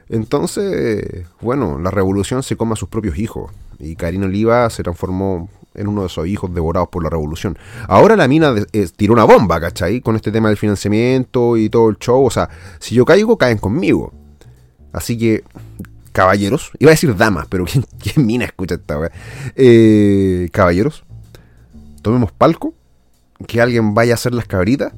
Entonces, 0.09 1.25
bueno, 1.41 1.79
la 1.79 1.91
revolución 1.91 2.43
se 2.43 2.55
come 2.55 2.73
a 2.73 2.75
sus 2.75 2.89
propios 2.89 3.17
hijos. 3.17 3.51
Y 3.79 3.95
Karina 3.95 4.25
Oliva 4.25 4.69
se 4.69 4.83
transformó 4.83 5.49
en 5.75 5.87
uno 5.87 6.01
de 6.01 6.07
esos 6.07 6.27
hijos 6.27 6.53
devorados 6.53 6.89
por 6.89 7.03
la 7.03 7.09
revolución. 7.09 7.57
Ahora 7.87 8.15
la 8.15 8.27
mina 8.27 8.53
tiró 8.95 9.13
una 9.13 9.25
bomba, 9.25 9.59
¿cachai? 9.59 10.01
Con 10.01 10.15
este 10.15 10.31
tema 10.31 10.47
del 10.47 10.57
financiamiento 10.57 11.57
y 11.57 11.69
todo 11.69 11.89
el 11.89 11.97
show. 11.97 12.25
O 12.25 12.29
sea, 12.29 12.49
si 12.79 12.95
yo 12.95 13.05
caigo, 13.05 13.37
caen 13.37 13.57
conmigo. 13.57 14.13
Así 14.93 15.17
que, 15.17 15.43
caballeros, 16.13 16.71
iba 16.79 16.91
a 16.91 16.93
decir 16.93 17.15
damas, 17.15 17.47
pero 17.49 17.65
¿quién, 17.99 18.25
mina 18.25 18.45
escucha 18.45 18.75
esta 18.75 18.97
weá? 18.97 19.11
Eh, 19.55 20.49
caballeros, 20.51 21.03
tomemos 22.01 22.31
palco, 22.31 22.73
que 23.47 23.59
alguien 23.59 23.93
vaya 23.93 24.13
a 24.13 24.15
hacer 24.15 24.33
las 24.33 24.45
cabritas, 24.45 24.93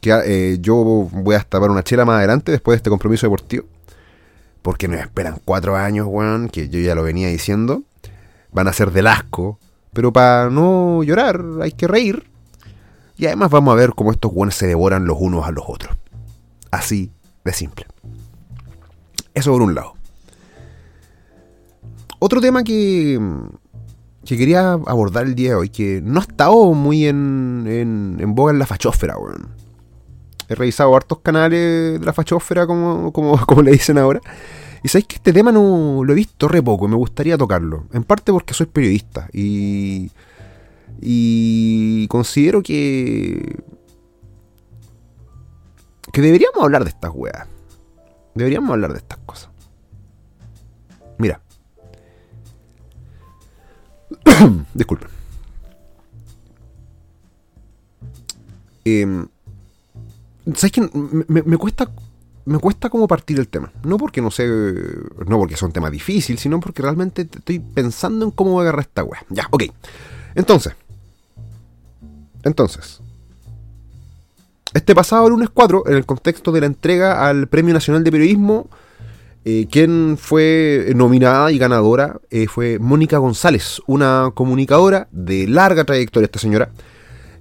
que 0.00 0.10
eh, 0.24 0.58
yo 0.60 0.74
voy 1.12 1.34
a 1.34 1.40
tapar 1.40 1.70
una 1.70 1.82
chela 1.82 2.04
más 2.06 2.18
adelante 2.18 2.52
después 2.52 2.74
de 2.74 2.76
este 2.76 2.90
compromiso 2.90 3.26
deportivo. 3.26 3.66
Porque 4.64 4.88
nos 4.88 4.98
esperan 4.98 5.42
cuatro 5.44 5.76
años, 5.76 6.06
weón, 6.08 6.48
que 6.48 6.70
yo 6.70 6.80
ya 6.80 6.94
lo 6.94 7.02
venía 7.02 7.28
diciendo. 7.28 7.82
Van 8.50 8.66
a 8.66 8.72
ser 8.72 8.92
del 8.92 9.08
asco. 9.08 9.58
Pero 9.92 10.10
para 10.10 10.48
no 10.48 11.02
llorar 11.02 11.44
hay 11.60 11.72
que 11.72 11.86
reír. 11.86 12.30
Y 13.18 13.26
además 13.26 13.50
vamos 13.50 13.72
a 13.72 13.76
ver 13.76 13.90
cómo 13.90 14.10
estos 14.10 14.32
weones 14.32 14.54
se 14.54 14.66
devoran 14.66 15.04
los 15.04 15.18
unos 15.20 15.46
a 15.46 15.50
los 15.50 15.66
otros. 15.68 15.94
Así 16.70 17.12
de 17.44 17.52
simple. 17.52 17.84
Eso 19.34 19.52
por 19.52 19.60
un 19.60 19.74
lado. 19.74 19.92
Otro 22.18 22.40
tema 22.40 22.64
que, 22.64 23.20
que 24.24 24.38
quería 24.38 24.72
abordar 24.72 25.26
el 25.26 25.34
día 25.34 25.50
de 25.50 25.56
hoy, 25.56 25.68
que 25.68 26.00
no 26.02 26.20
ha 26.20 26.22
estado 26.22 26.72
muy 26.72 27.06
en, 27.06 27.66
en, 27.68 28.16
en 28.18 28.34
boga 28.34 28.50
en 28.50 28.58
la 28.58 28.66
fachósfera, 28.66 29.18
weón. 29.18 29.46
He 30.48 30.54
revisado 30.54 30.94
hartos 30.94 31.20
canales 31.20 32.00
de 32.00 32.04
la 32.04 32.12
fachósfera, 32.12 32.66
como, 32.66 33.12
como, 33.12 33.38
como 33.46 33.62
le 33.62 33.72
dicen 33.72 33.98
ahora. 33.98 34.20
Y 34.84 34.88
sabéis 34.88 35.06
que 35.06 35.16
este 35.16 35.32
tema 35.32 35.50
no 35.50 36.04
lo 36.04 36.12
he 36.12 36.14
visto 36.14 36.46
re 36.46 36.62
poco, 36.62 36.86
me 36.86 36.94
gustaría 36.94 37.38
tocarlo. 37.38 37.86
En 37.94 38.04
parte 38.04 38.30
porque 38.30 38.52
soy 38.52 38.66
periodista 38.66 39.30
y. 39.32 40.10
Y 41.00 42.06
considero 42.08 42.62
que. 42.62 43.64
Que 46.12 46.20
deberíamos 46.20 46.62
hablar 46.62 46.84
de 46.84 46.90
estas 46.90 47.12
weas. 47.14 47.48
Deberíamos 48.34 48.72
hablar 48.72 48.92
de 48.92 48.98
estas 48.98 49.16
cosas. 49.24 49.48
Mira. 51.16 51.40
Disculpen. 54.74 55.08
Eh, 58.84 59.26
¿Sabes 60.54 60.72
qué? 60.72 60.82
Me, 61.26 61.56
cuesta. 61.56 61.90
Me 62.46 62.58
cuesta 62.58 62.90
como 62.90 63.08
partir 63.08 63.38
el 63.38 63.48
tema. 63.48 63.72
No 63.82 63.96
porque 63.96 64.20
no 64.20 64.30
sé. 64.30 64.46
No 65.26 65.38
porque 65.38 65.56
sea 65.56 65.66
un 65.66 65.72
tema 65.72 65.90
difícil, 65.90 66.38
sino 66.38 66.60
porque 66.60 66.82
realmente 66.82 67.22
estoy 67.22 67.58
pensando 67.58 68.24
en 68.24 68.30
cómo 68.30 68.52
voy 68.52 68.60
a 68.60 68.62
agarrar 68.64 68.82
esta 68.82 69.04
wea. 69.04 69.24
Ya, 69.30 69.46
ok. 69.50 69.64
Entonces. 70.34 70.74
Entonces. 72.42 73.00
Este 74.74 74.94
pasado 74.94 75.30
lunes 75.30 75.50
4, 75.54 75.84
en 75.86 75.94
el 75.94 76.04
contexto 76.04 76.50
de 76.50 76.60
la 76.60 76.66
entrega 76.66 77.28
al 77.28 77.46
Premio 77.46 77.72
Nacional 77.72 78.02
de 78.02 78.10
Periodismo, 78.10 78.68
eh, 79.44 79.68
quien 79.70 80.16
fue 80.18 80.92
nominada 80.96 81.52
y 81.52 81.58
ganadora 81.58 82.20
eh, 82.30 82.48
fue 82.48 82.80
Mónica 82.80 83.18
González, 83.18 83.80
una 83.86 84.32
comunicadora 84.34 85.06
de 85.12 85.46
larga 85.46 85.84
trayectoria, 85.84 86.24
esta 86.24 86.40
señora, 86.40 86.70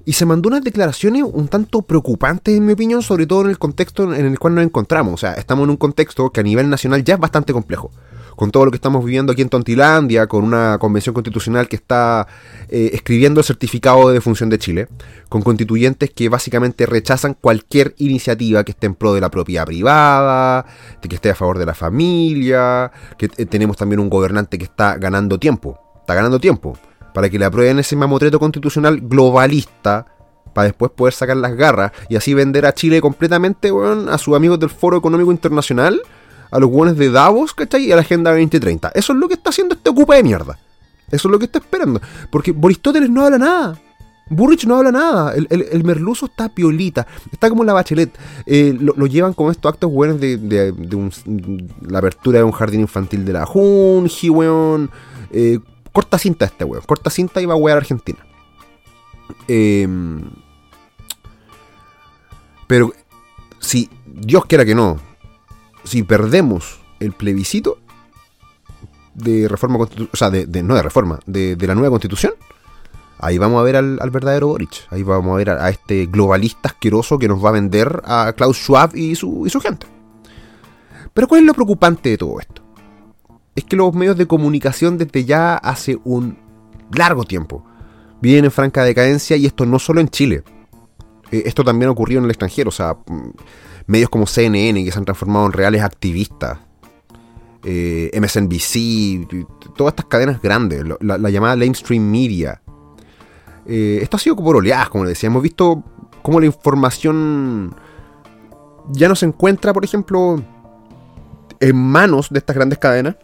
y 0.05 0.13
se 0.13 0.25
mandó 0.25 0.49
unas 0.49 0.63
declaraciones 0.63 1.23
un 1.23 1.47
tanto 1.47 1.81
preocupantes, 1.81 2.57
en 2.57 2.65
mi 2.65 2.73
opinión, 2.73 3.01
sobre 3.01 3.25
todo 3.25 3.41
en 3.43 3.49
el 3.49 3.57
contexto 3.57 4.13
en 4.13 4.25
el 4.25 4.37
cual 4.37 4.55
nos 4.55 4.65
encontramos. 4.65 5.13
O 5.13 5.17
sea, 5.17 5.33
estamos 5.33 5.63
en 5.63 5.71
un 5.71 5.77
contexto 5.77 6.29
que 6.31 6.41
a 6.41 6.43
nivel 6.43 6.69
nacional 6.69 7.03
ya 7.03 7.15
es 7.15 7.19
bastante 7.19 7.53
complejo. 7.53 7.91
Con 8.35 8.49
todo 8.49 8.65
lo 8.65 8.71
que 8.71 8.77
estamos 8.77 9.05
viviendo 9.05 9.31
aquí 9.31 9.43
en 9.43 9.49
Tontilandia, 9.49 10.25
con 10.25 10.43
una 10.43 10.77
convención 10.79 11.13
constitucional 11.13 11.67
que 11.67 11.75
está 11.75 12.27
eh, 12.67 12.89
escribiendo 12.91 13.39
el 13.39 13.45
certificado 13.45 14.07
de 14.07 14.15
defunción 14.15 14.49
de 14.49 14.57
Chile, 14.57 14.87
con 15.29 15.43
constituyentes 15.43 16.09
que 16.09 16.29
básicamente 16.29 16.87
rechazan 16.87 17.35
cualquier 17.35 17.93
iniciativa 17.99 18.63
que 18.63 18.71
esté 18.71 18.87
en 18.87 18.95
pro 18.95 19.13
de 19.13 19.21
la 19.21 19.29
propiedad 19.29 19.67
privada, 19.67 20.65
de 21.01 21.09
que 21.09 21.15
esté 21.15 21.29
a 21.29 21.35
favor 21.35 21.59
de 21.59 21.67
la 21.67 21.75
familia, 21.75 22.91
que 23.19 23.29
eh, 23.37 23.45
tenemos 23.45 23.77
también 23.77 23.99
un 23.99 24.09
gobernante 24.09 24.57
que 24.57 24.65
está 24.65 24.97
ganando 24.97 25.37
tiempo. 25.37 25.79
Está 26.01 26.15
ganando 26.15 26.39
tiempo 26.39 26.75
para 27.13 27.29
que 27.29 27.39
le 27.39 27.45
aprueben 27.45 27.79
ese 27.79 27.95
mamotreto 27.95 28.39
constitucional 28.39 28.99
globalista 29.01 30.07
para 30.53 30.67
después 30.67 30.91
poder 30.91 31.13
sacar 31.13 31.37
las 31.37 31.55
garras 31.55 31.91
y 32.09 32.15
así 32.15 32.33
vender 32.33 32.65
a 32.65 32.73
Chile 32.73 33.01
completamente, 33.01 33.71
a 34.09 34.17
sus 34.17 34.35
amigos 34.35 34.59
del 34.59 34.69
Foro 34.69 34.97
Económico 34.97 35.31
Internacional, 35.31 36.01
a 36.51 36.59
los 36.59 36.69
buenos 36.69 36.97
de 36.97 37.09
Davos, 37.09 37.53
¿cachai? 37.53 37.85
Y 37.85 37.91
a 37.91 37.95
la 37.95 38.01
Agenda 38.01 38.31
2030. 38.31 38.91
Eso 38.93 39.13
es 39.13 39.19
lo 39.19 39.27
que 39.27 39.33
está 39.33 39.49
haciendo 39.49 39.73
este 39.73 39.89
ocupa 39.89 40.15
de 40.15 40.23
mierda. 40.23 40.59
Eso 41.11 41.27
es 41.27 41.31
lo 41.31 41.39
que 41.39 41.45
está 41.45 41.59
esperando. 41.59 41.99
Porque 42.31 42.55
Aristóteles 42.63 43.09
no 43.09 43.25
habla 43.25 43.37
nada. 43.39 43.79
Burrich 44.29 44.65
no 44.65 44.77
habla 44.77 44.91
nada. 44.91 45.33
El, 45.35 45.83
merluzo 45.83 46.27
está 46.27 46.49
piolita. 46.49 47.07
Está 47.31 47.49
como 47.49 47.63
la 47.63 47.73
bachelet. 47.73 48.11
Eh, 48.45 48.75
lo, 48.79 49.05
llevan 49.07 49.33
con 49.33 49.51
estos 49.51 49.71
actos 49.71 49.91
buenos 49.91 50.19
de, 50.19 50.73
la 51.81 51.99
apertura 51.99 52.39
de 52.39 52.43
un 52.43 52.51
jardín 52.51 52.81
infantil 52.81 53.25
de 53.25 53.33
la 53.33 53.45
Junji, 53.45 54.29
weón. 54.29 54.89
Eh, 55.31 55.59
corta 55.93 56.17
cinta 56.17 56.45
este 56.45 56.65
weón. 56.65 56.83
Corta 56.85 57.09
cinta 57.09 57.41
y 57.41 57.45
va 57.45 57.53
a 57.53 57.57
wear 57.57 57.77
a 57.77 57.81
Argentina. 57.81 58.19
Em, 59.47 60.29
pero 62.67 62.91
si 63.59 63.89
Dios 64.05 64.45
quiera 64.45 64.65
que 64.65 64.75
no, 64.75 64.99
si 65.85 66.03
perdemos 66.03 66.81
el 66.99 67.13
plebiscito 67.13 67.77
de 69.13 69.47
reforma 69.47 69.77
o 69.77 70.17
sea, 70.17 70.29
de, 70.29 70.63
no 70.63 70.75
de 70.75 70.81
reforma, 70.81 71.19
de, 71.25 71.55
la 71.61 71.75
nueva 71.75 71.91
constitución, 71.91 72.33
ahí 73.19 73.37
vamos 73.37 73.61
a 73.61 73.63
ver 73.63 73.75
al, 73.77 74.09
verdadero 74.11 74.47
Boric. 74.47 74.87
Ahí 74.89 75.03
vamos 75.03 75.33
a 75.33 75.37
ver 75.37 75.51
a, 75.51 75.69
este 75.69 76.07
globalista 76.07 76.69
asqueroso 76.69 77.19
que 77.19 77.27
nos 77.27 77.43
va 77.43 77.49
a 77.49 77.53
vender 77.53 78.01
a 78.05 78.33
Klaus 78.35 78.57
Schwab 78.57 78.95
y 78.95 79.15
su 79.15 79.61
gente. 79.61 79.87
Pero 81.13 81.27
¿cuál 81.27 81.41
es 81.41 81.47
lo 81.47 81.53
preocupante 81.53 82.09
de 82.09 82.17
todo 82.17 82.39
esto? 82.39 82.62
Es 83.55 83.63
que 83.65 83.75
los 83.75 83.93
medios 83.93 84.17
de 84.17 84.27
comunicación 84.27 84.97
desde 84.97 85.25
ya 85.25 85.55
hace 85.55 85.99
un 86.03 86.37
largo 86.91 87.23
tiempo 87.23 87.65
viven 88.21 88.45
en 88.45 88.51
franca 88.51 88.83
decadencia 88.83 89.35
y 89.35 89.45
esto 89.45 89.65
no 89.65 89.79
solo 89.79 90.01
en 90.01 90.09
Chile. 90.09 90.43
Eh, 91.31 91.43
esto 91.45 91.63
también 91.63 91.89
ha 91.89 91.91
ocurrido 91.91 92.19
en 92.19 92.25
el 92.25 92.31
extranjero, 92.31 92.69
o 92.69 92.71
sea, 92.71 92.93
mm, 92.93 93.31
medios 93.87 94.09
como 94.09 94.25
CNN 94.25 94.83
que 94.83 94.91
se 94.91 94.97
han 94.97 95.05
transformado 95.05 95.45
en 95.45 95.51
reales 95.51 95.81
activistas, 95.81 96.59
eh, 97.63 98.11
MSNBC, 98.13 99.27
todas 99.75 99.93
estas 99.93 100.05
cadenas 100.05 100.41
grandes, 100.41 100.83
la, 101.01 101.29
llamada 101.29 101.55
mainstream 101.55 102.03
media. 102.03 102.61
Eh, 103.65 103.99
esto 104.01 104.17
ha 104.17 104.19
sido 104.19 104.35
por 104.35 104.57
oleadas, 104.57 104.89
como 104.89 105.05
decía. 105.05 105.27
Hemos 105.27 105.43
visto 105.43 105.83
cómo 106.21 106.39
la 106.39 106.45
información 106.45 107.75
ya 108.91 109.07
no 109.07 109.15
se 109.15 109.25
encuentra, 109.25 109.73
por 109.73 109.85
ejemplo, 109.85 110.43
en 111.59 111.75
manos 111.75 112.29
de 112.29 112.39
estas 112.39 112.55
grandes 112.55 112.79
cadenas, 112.79 113.15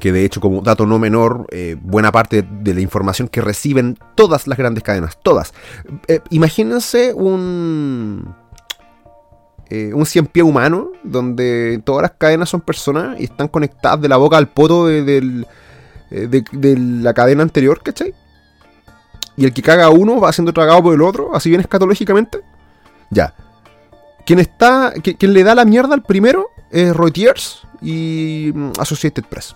que 0.00 0.12
de 0.12 0.24
hecho 0.24 0.40
como 0.40 0.62
dato 0.62 0.86
no 0.86 0.98
menor, 0.98 1.46
eh, 1.50 1.76
buena 1.80 2.10
parte 2.10 2.42
de 2.42 2.74
la 2.74 2.80
información 2.80 3.28
que 3.28 3.40
reciben 3.40 3.98
todas 4.16 4.48
las 4.48 4.58
grandes 4.58 4.82
cadenas, 4.82 5.18
todas. 5.22 5.54
Eh, 6.08 6.20
imagínense 6.30 7.14
un... 7.14 8.34
Eh, 9.72 9.92
un 9.94 10.04
cien 10.04 10.26
pie 10.26 10.42
humano, 10.42 10.90
donde 11.04 11.80
todas 11.84 12.02
las 12.02 12.10
cadenas 12.18 12.48
son 12.48 12.60
personas 12.60 13.20
y 13.20 13.24
están 13.24 13.46
conectadas 13.46 14.00
de 14.00 14.08
la 14.08 14.16
boca 14.16 14.36
al 14.36 14.48
poto 14.48 14.88
de, 14.88 15.46
la 16.10 17.14
cadena 17.14 17.44
anterior, 17.44 17.80
¿cachai? 17.80 18.12
Y 19.36 19.44
el 19.44 19.52
que 19.54 19.62
caga 19.62 19.84
a 19.84 19.90
uno 19.90 20.18
va 20.18 20.32
siendo 20.32 20.52
tragado 20.52 20.82
por 20.82 20.92
el 20.92 21.02
otro, 21.02 21.36
así 21.36 21.50
bien 21.50 21.60
escatológicamente. 21.60 22.40
Ya. 23.10 23.32
Quien 24.26 24.40
está. 24.40 24.92
Quien, 24.92 25.32
le 25.32 25.44
da 25.44 25.54
la 25.54 25.64
mierda 25.64 25.94
al 25.94 26.02
primero 26.02 26.48
es 26.72 26.96
Reuters 26.96 27.62
y 27.80 28.50
mm, 28.52 28.72
Associated 28.80 29.22
Press. 29.24 29.54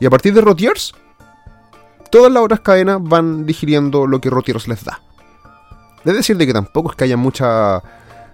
Y 0.00 0.06
a 0.06 0.10
partir 0.10 0.32
de 0.34 0.40
Rotiers, 0.40 0.92
todas 2.10 2.32
las 2.32 2.42
otras 2.42 2.60
cadenas 2.60 2.98
van 3.00 3.46
digiriendo 3.46 4.06
lo 4.06 4.20
que 4.20 4.30
Rotiers 4.30 4.68
les 4.68 4.84
da. 4.84 5.00
Es 6.04 6.14
decir, 6.14 6.36
de 6.36 6.46
que 6.46 6.52
tampoco 6.52 6.90
es 6.90 6.96
que 6.96 7.04
haya 7.04 7.16
mucha, 7.16 7.82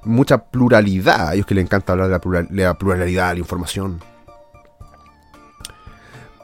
mucha 0.05 0.39
pluralidad. 0.39 1.29
A 1.29 1.35
ellos 1.35 1.47
que 1.47 1.55
les 1.55 1.65
encanta 1.65 1.93
hablar 1.93 2.09
de 2.09 2.47
la, 2.51 2.75
pluralidad 2.75 3.29
de 3.29 3.35
la 3.35 3.41
información. 3.41 4.01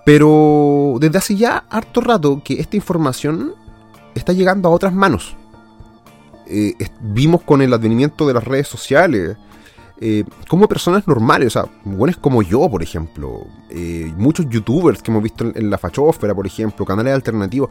Pero 0.05 0.97
desde 0.99 1.19
hace 1.19 1.37
ya 1.37 1.65
harto 1.69 2.01
rato 2.01 2.41
que 2.43 2.59
esta 2.61 2.77
información 2.77 3.55
está 4.15 4.33
llegando 4.33 4.69
a 4.69 4.73
otras 4.73 4.95
manos. 4.95 5.37
Eh, 6.47 6.75
vimos 7.01 7.43
con 7.43 7.63
el 7.63 7.73
advenimiento 7.73 8.27
de 8.27 8.35
las 8.35 8.45
redes 8.45 8.67
sociales 8.67 9.37
eh, 10.03 10.25
como 10.49 10.67
personas 10.67 11.07
normales, 11.07 11.49
o 11.49 11.51
sea, 11.51 11.71
buenos 11.85 12.17
como 12.17 12.43
yo, 12.43 12.71
por 12.71 12.83
ejemplo, 12.83 13.47
eh, 13.69 14.11
muchos 14.17 14.49
youtubers 14.49 15.03
que 15.03 15.11
hemos 15.11 15.23
visto 15.23 15.53
en, 15.55 15.69
la 15.69 15.77
fachósfera, 15.77 16.35
por 16.35 16.47
ejemplo, 16.47 16.87
canales 16.87 17.15
alternativos, 17.15 17.69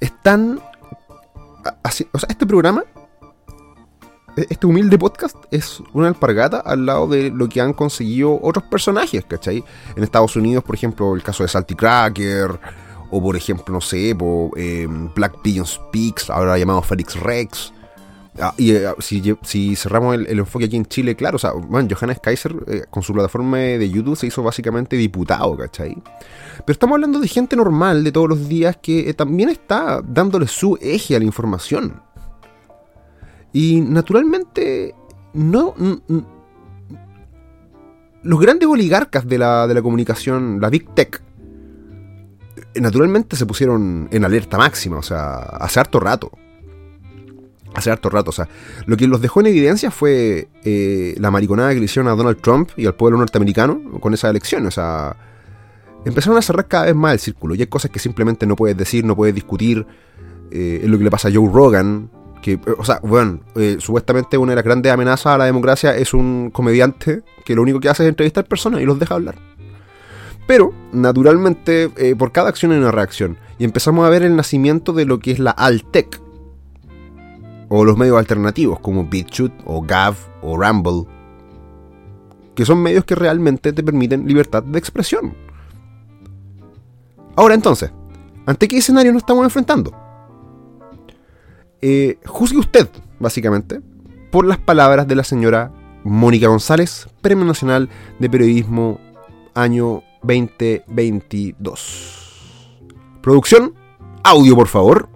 están... 0.00 0.58
Así, 1.82 2.06
o 2.12 2.18
sea, 2.18 2.28
este 2.30 2.46
programa, 2.46 2.84
e, 4.36 4.46
este 4.48 4.66
humilde 4.66 4.98
podcast, 4.98 5.36
es 5.50 5.82
una 5.92 6.08
alpargata 6.08 6.60
al 6.60 6.86
lado 6.86 7.08
de 7.08 7.30
lo 7.30 7.46
que 7.48 7.60
han 7.60 7.74
conseguido 7.74 8.40
otros 8.40 8.64
personajes, 8.64 9.24
¿cachai? 9.26 9.62
En 9.96 10.02
Estados 10.02 10.34
Unidos, 10.36 10.64
por 10.64 10.76
ejemplo, 10.76 11.14
el 11.14 11.22
caso 11.22 11.42
de 11.42 11.50
Salty 11.50 11.74
Cracker, 11.74 12.58
o 13.10 13.22
por 13.22 13.36
ejemplo, 13.36 13.74
no 13.74 13.82
sé, 13.82 14.16
eh, 14.56 14.86
Black 15.14 15.42
Pigeon 15.42 15.66
Speaks, 15.66 16.30
ahora 16.30 16.56
llamado 16.56 16.80
Felix 16.80 17.20
Rex. 17.20 17.72
Ah, 18.40 18.54
y 18.56 18.72
eh, 18.72 18.94
si, 19.00 19.76
cerramos 19.76 20.14
el, 20.14 20.38
enfoque 20.38 20.66
aquí 20.66 20.76
en 20.76 20.86
Chile, 20.86 21.16
claro, 21.16 21.36
o 21.36 21.38
sea, 21.38 21.52
bueno, 21.52 21.88
Johannes 21.90 22.20
Kaiser 22.20 22.54
eh, 22.66 22.84
con 22.90 23.02
su 23.02 23.12
plataforma 23.12 23.58
de 23.58 23.88
YouTube 23.88 24.16
se 24.16 24.26
hizo 24.26 24.42
básicamente 24.42 24.96
diputado, 24.96 25.56
¿cachai? 25.56 25.94
Pero 25.94 26.72
estamos 26.72 26.94
hablando 26.94 27.18
de 27.18 27.28
gente 27.28 27.56
normal 27.56 28.04
de 28.04 28.12
todos 28.12 28.28
los 28.28 28.48
días 28.48 28.76
que 28.80 29.12
también 29.14 29.48
está 29.48 30.02
dándole 30.02 30.48
su 30.48 30.78
eje 30.80 31.16
a 31.16 31.18
la 31.18 31.24
información. 31.24 32.02
Y 33.52 33.80
naturalmente, 33.80 34.94
no. 35.32 35.74
los 38.22 38.40
grandes 38.40 38.68
oligarcas 38.68 39.26
de 39.26 39.38
la, 39.38 39.66
de 39.66 39.74
la 39.74 39.82
comunicación, 39.82 40.60
la 40.60 40.68
Big 40.68 40.94
Tech, 40.94 41.22
naturalmente 42.80 43.36
se 43.36 43.46
pusieron 43.46 44.08
en 44.10 44.24
alerta 44.24 44.58
máxima, 44.58 44.98
o 44.98 45.02
sea, 45.02 45.36
hace 45.36 45.80
harto 45.80 46.00
rato. 46.00 46.30
Hace 47.74 47.90
harto 47.90 48.08
rato, 48.08 48.30
o 48.30 48.32
sea, 48.32 48.48
lo 48.86 48.96
que 48.96 49.06
los 49.06 49.20
dejó 49.20 49.40
en 49.40 49.46
evidencia 49.48 49.90
fue 49.90 50.48
eh, 50.64 51.14
la 51.18 51.30
mariconada 51.30 51.74
que 51.74 51.78
le 51.78 51.84
hicieron 51.84 52.10
a 52.10 52.16
Donald 52.16 52.40
Trump 52.40 52.70
y 52.76 52.86
al 52.86 52.94
pueblo 52.94 53.18
norteamericano 53.18 54.00
con 54.00 54.14
esa 54.14 54.30
elección, 54.30 54.66
o 54.66 54.70
sea, 54.70 55.14
empezaron 56.06 56.38
a 56.38 56.42
cerrar 56.42 56.68
cada 56.68 56.86
vez 56.86 56.94
más 56.94 57.12
el 57.12 57.18
círculo 57.18 57.54
y 57.54 57.60
hay 57.60 57.66
cosas 57.66 57.90
que 57.90 57.98
simplemente 57.98 58.46
no 58.46 58.56
puedes 58.56 58.76
decir, 58.76 59.04
no 59.04 59.14
puedes 59.14 59.34
discutir, 59.34 59.86
eh, 60.50 60.80
es 60.82 60.88
lo 60.88 60.96
que 60.96 61.04
le 61.04 61.10
pasa 61.10 61.28
a 61.28 61.32
Joe 61.32 61.50
Rogan, 61.52 62.08
que, 62.40 62.58
o 62.78 62.84
sea, 62.84 63.00
bueno, 63.02 63.40
eh, 63.56 63.76
supuestamente 63.78 64.38
una 64.38 64.52
de 64.52 64.56
las 64.56 64.64
grandes 64.64 64.92
amenazas 64.92 65.26
a 65.26 65.38
la 65.38 65.44
democracia 65.46 65.96
es 65.96 66.14
un 66.14 66.50
comediante 66.50 67.22
que 67.44 67.54
lo 67.54 67.62
único 67.62 67.80
que 67.80 67.88
hace 67.88 68.04
es 68.04 68.08
entrevistar 68.08 68.44
personas 68.44 68.80
y 68.80 68.84
los 68.84 68.98
deja 68.98 69.14
hablar. 69.14 69.34
Pero, 70.46 70.72
naturalmente, 70.92 71.90
eh, 71.96 72.14
por 72.16 72.30
cada 72.32 72.48
acción 72.48 72.72
hay 72.72 72.78
una 72.78 72.92
reacción. 72.92 73.36
Y 73.58 73.64
empezamos 73.64 74.06
a 74.06 74.10
ver 74.10 74.22
el 74.22 74.36
nacimiento 74.36 74.92
de 74.92 75.04
lo 75.04 75.18
que 75.18 75.32
es 75.32 75.38
la 75.38 75.50
Altec. 75.50 76.20
O 77.68 77.84
los 77.84 77.96
medios 77.96 78.18
alternativos, 78.18 78.78
como 78.80 79.04
BitChute, 79.04 79.56
o 79.64 79.82
Gav, 79.82 80.16
o 80.42 80.56
Rumble. 80.56 81.04
Que 82.54 82.64
son 82.64 82.82
medios 82.82 83.04
que 83.04 83.14
realmente 83.14 83.72
te 83.72 83.82
permiten 83.82 84.26
libertad 84.26 84.62
de 84.62 84.78
expresión. 84.78 85.34
Ahora 87.34 87.54
entonces, 87.54 87.90
¿ante 88.46 88.68
qué 88.68 88.78
escenario 88.78 89.12
nos 89.12 89.22
estamos 89.22 89.44
enfrentando? 89.44 89.92
Eh, 91.82 92.18
juzgue 92.24 92.58
usted, 92.58 92.88
básicamente, 93.18 93.80
por 94.30 94.46
las 94.46 94.58
palabras 94.58 95.06
de 95.06 95.16
la 95.16 95.24
señora 95.24 95.72
Mónica 96.04 96.46
González, 96.46 97.08
Premio 97.20 97.44
Nacional 97.44 97.90
de 98.18 98.30
Periodismo 98.30 98.98
año 99.54 100.02
2022. 100.22 102.78
Producción, 103.22 103.74
audio 104.22 104.54
por 104.54 104.68
favor. 104.68 105.15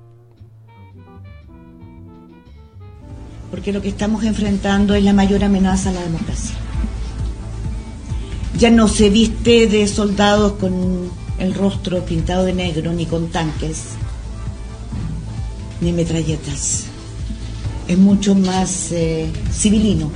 Porque 3.50 3.72
lo 3.72 3.82
que 3.82 3.88
estamos 3.88 4.24
enfrentando 4.24 4.94
es 4.94 5.02
la 5.04 5.12
mayor 5.12 5.42
amenaza 5.44 5.90
a 5.90 5.92
la 5.92 6.02
democracia. 6.02 6.54
Ya 8.58 8.70
no 8.70 8.88
se 8.88 9.10
viste 9.10 9.66
de 9.66 9.86
soldados 9.88 10.52
con 10.52 11.10
el 11.38 11.54
rostro 11.54 12.04
pintado 12.04 12.44
de 12.44 12.52
negro, 12.52 12.92
ni 12.92 13.06
con 13.06 13.28
tanques, 13.28 13.82
ni 15.80 15.92
metralletas. 15.92 16.84
Es 17.88 17.98
mucho 17.98 18.34
más 18.34 18.92
eh, 18.92 19.30
civilino. 19.52 20.10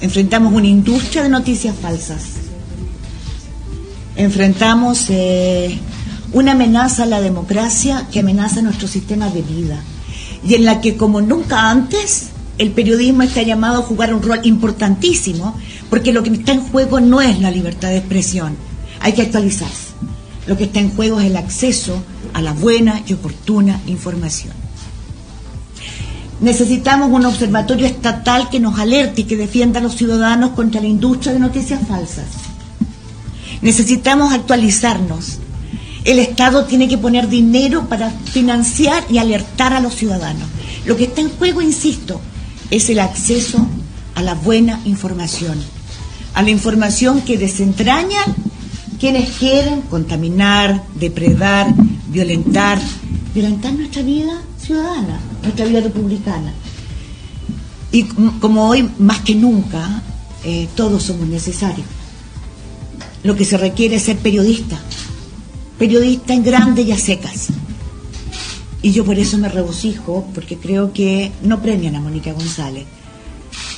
Enfrentamos 0.00 0.52
una 0.52 0.66
industria 0.66 1.22
de 1.22 1.28
noticias 1.28 1.74
falsas 1.80 2.36
enfrentamos 4.16 5.06
eh, 5.10 5.78
una 6.32 6.52
amenaza 6.52 7.04
a 7.04 7.06
la 7.06 7.20
democracia 7.20 8.08
que 8.10 8.20
amenaza 8.20 8.62
nuestro 8.62 8.88
sistema 8.88 9.28
de 9.28 9.42
vida 9.42 9.78
y 10.46 10.54
en 10.54 10.64
la 10.64 10.80
que 10.80 10.96
como 10.96 11.20
nunca 11.20 11.70
antes 11.70 12.30
el 12.58 12.70
periodismo 12.72 13.22
está 13.22 13.42
llamado 13.42 13.78
a 13.78 13.82
jugar 13.82 14.14
un 14.14 14.22
rol 14.22 14.40
importantísimo 14.44 15.58
porque 15.90 16.12
lo 16.12 16.22
que 16.22 16.30
está 16.30 16.52
en 16.52 16.60
juego 16.60 17.00
no 17.00 17.20
es 17.20 17.40
la 17.40 17.50
libertad 17.50 17.88
de 17.88 17.98
expresión, 17.98 18.56
hay 19.00 19.12
que 19.12 19.22
actualizarse. 19.22 19.86
Lo 20.46 20.56
que 20.56 20.64
está 20.64 20.78
en 20.78 20.94
juego 20.94 21.20
es 21.20 21.26
el 21.26 21.36
acceso 21.36 22.02
a 22.32 22.40
la 22.40 22.52
buena 22.52 23.02
y 23.06 23.14
oportuna 23.14 23.80
información. 23.86 24.54
Necesitamos 26.40 27.10
un 27.10 27.24
observatorio 27.24 27.86
estatal 27.86 28.48
que 28.50 28.60
nos 28.60 28.78
alerte 28.78 29.22
y 29.22 29.24
que 29.24 29.36
defienda 29.36 29.80
a 29.80 29.82
los 29.82 29.96
ciudadanos 29.96 30.50
contra 30.50 30.80
la 30.80 30.86
industria 30.86 31.32
de 31.32 31.40
noticias 31.40 31.80
falsas 31.88 32.26
Necesitamos 33.62 34.32
actualizarnos. 34.32 35.38
El 36.04 36.18
Estado 36.18 36.66
tiene 36.66 36.88
que 36.88 36.98
poner 36.98 37.28
dinero 37.28 37.88
para 37.88 38.10
financiar 38.10 39.04
y 39.10 39.18
alertar 39.18 39.72
a 39.72 39.80
los 39.80 39.94
ciudadanos. 39.94 40.48
Lo 40.84 40.96
que 40.96 41.04
está 41.04 41.20
en 41.20 41.30
juego, 41.30 41.62
insisto, 41.62 42.20
es 42.70 42.90
el 42.90 42.98
acceso 42.98 43.66
a 44.14 44.22
la 44.22 44.34
buena 44.34 44.80
información, 44.84 45.58
a 46.34 46.42
la 46.42 46.50
información 46.50 47.20
que 47.22 47.38
desentraña 47.38 48.20
quienes 48.98 49.30
quieren 49.38 49.82
contaminar, 49.82 50.82
depredar, 50.94 51.74
violentar, 52.08 52.80
violentar 53.34 53.72
nuestra 53.72 54.02
vida 54.02 54.40
ciudadana, 54.60 55.20
nuestra 55.42 55.66
vida 55.66 55.80
republicana. 55.80 56.52
Y 57.92 58.04
como 58.40 58.68
hoy, 58.68 58.88
más 58.98 59.20
que 59.20 59.34
nunca, 59.34 60.02
eh, 60.44 60.68
todos 60.74 61.02
somos 61.02 61.28
necesarios 61.28 61.86
lo 63.26 63.36
que 63.36 63.44
se 63.44 63.58
requiere 63.58 63.96
es 63.96 64.04
ser 64.04 64.18
periodista, 64.18 64.78
periodista 65.78 66.32
en 66.32 66.44
grandes 66.44 66.86
y 66.86 66.92
a 66.92 66.98
secas. 66.98 67.48
Y 68.86 68.92
yo 68.92 69.04
por 69.04 69.18
eso 69.18 69.36
me 69.36 69.48
regocijo, 69.48 70.24
porque 70.32 70.58
creo 70.58 70.92
que 70.92 71.32
no 71.42 71.60
premian 71.60 71.96
a 71.96 72.00
Mónica 72.00 72.32
González, 72.32 72.84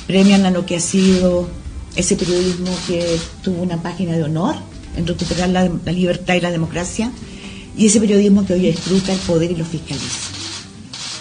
premian 0.05 0.45
a 0.45 0.51
lo 0.51 0.67
que 0.67 0.75
ha 0.75 0.79
sido 0.79 1.49
ese 1.95 2.15
periodismo 2.15 2.69
que 2.85 3.17
tuvo 3.41 3.63
una 3.63 3.81
página 3.81 4.15
de 4.15 4.21
honor 4.21 4.57
en 4.95 5.07
recuperar 5.07 5.49
la, 5.49 5.67
libertad 5.91 6.35
y 6.35 6.41
la 6.41 6.51
democracia, 6.51 7.11
y 7.75 7.87
ese 7.87 7.99
periodismo 7.99 8.45
que 8.45 8.53
hoy 8.53 8.59
disfruta 8.59 9.11
el 9.11 9.17
poder 9.21 9.49
y 9.49 9.55
lo 9.55 9.65
fiscaliza, 9.65 10.29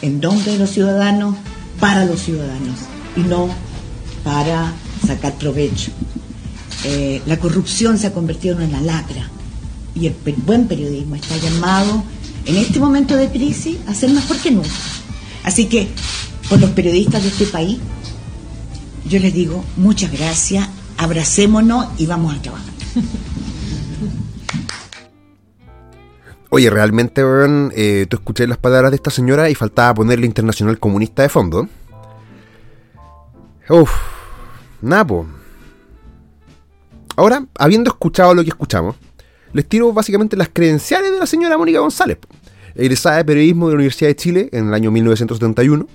en 0.02 0.20
nombre 0.20 0.52
de 0.52 0.58
los 0.58 0.68
ciudadanos, 0.68 1.36
para 1.80 2.04
los 2.04 2.20
ciudadanos, 2.20 2.80
y 3.16 3.20
no 3.20 3.48
para 4.22 4.74
sacar 5.06 5.38
provecho. 5.38 5.92
Eh, 6.84 7.22
la 7.24 7.38
corrupción 7.38 7.96
se 7.96 8.08
ha 8.08 8.12
convertido 8.12 8.60
en 8.60 8.68
una 8.68 8.82
lacra 8.82 9.30
y 9.94 10.08
el 10.08 10.14
buen 10.44 10.68
periodismo 10.68 11.14
está 11.14 11.38
llamado 11.38 12.04
en 12.48 12.56
este 12.56 12.80
momento 12.80 13.14
de 13.16 13.28
crisis 13.28 13.78
a 13.86 13.94
ser 13.94 14.10
mejor 14.10 14.38
que 14.38 14.50
nunca. 14.50 14.68
Así 15.44 15.66
que, 15.66 15.86
por 16.48 16.58
los 16.58 16.70
periodistas 16.70 17.22
de 17.22 17.28
este 17.28 17.44
país, 17.46 17.78
yo 19.06 19.20
les 19.20 19.34
digo 19.34 19.62
muchas 19.76 20.10
gracias, 20.10 20.66
abracémonos 20.96 21.88
y 21.98 22.06
vamos 22.06 22.34
a 22.34 22.42
trabajar. 22.42 22.72
Oye, 26.50 26.70
realmente, 26.70 27.22
eh, 27.76 28.06
tú 28.08 28.16
escuché 28.16 28.46
las 28.46 28.56
palabras 28.56 28.90
de 28.92 28.96
esta 28.96 29.10
señora 29.10 29.50
y 29.50 29.54
faltaba 29.54 29.92
ponerle 29.92 30.24
Internacional 30.24 30.78
Comunista 30.78 31.20
de 31.20 31.28
fondo. 31.28 31.68
Uf, 33.68 33.90
Napo. 34.80 35.26
Ahora, 37.16 37.44
habiendo 37.58 37.90
escuchado 37.90 38.32
lo 38.32 38.42
que 38.42 38.48
escuchamos, 38.48 38.96
les 39.52 39.68
tiro 39.68 39.92
básicamente 39.92 40.36
las 40.36 40.48
credenciales 40.50 41.12
de 41.12 41.18
la 41.18 41.26
señora 41.26 41.58
Mónica 41.58 41.80
González. 41.80 42.16
Egresada 42.78 43.16
de 43.16 43.24
periodismo 43.24 43.66
de 43.66 43.72
la 43.72 43.76
Universidad 43.76 44.08
de 44.08 44.16
Chile 44.16 44.48
en 44.52 44.68
el 44.68 44.74
año 44.74 44.90
1971, 44.90 45.86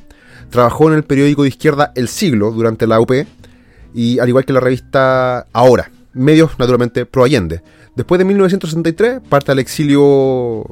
trabajó 0.49 0.89
en 0.89 0.95
el 0.95 1.03
periódico 1.03 1.43
de 1.43 1.49
izquierda 1.49 1.93
El 1.95 2.09
Siglo 2.09 2.51
durante 2.51 2.85
la 2.85 2.99
UP 2.99 3.11
y 3.93 4.19
al 4.19 4.27
igual 4.27 4.45
que 4.45 4.53
la 4.53 4.59
revista 4.59 5.47
Ahora, 5.53 5.89
medios 6.13 6.51
naturalmente 6.59 7.05
pro 7.05 7.23
Allende. 7.23 7.61
Después 7.95 8.19
de 8.19 8.25
1963 8.25 9.21
parte 9.29 9.51
al 9.51 9.59
exilio 9.59 10.65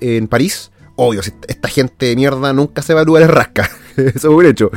en 0.00 0.26
París. 0.28 0.70
Obvio, 0.96 1.20
esta 1.20 1.68
gente 1.68 2.06
de 2.06 2.16
mierda 2.16 2.52
nunca 2.52 2.82
se 2.82 2.94
va 2.94 3.02
a 3.02 3.04
lugares 3.04 3.30
rasca. 3.30 3.70
Eso 3.96 4.16
es 4.16 4.24
un 4.24 4.46
hecho. 4.46 4.70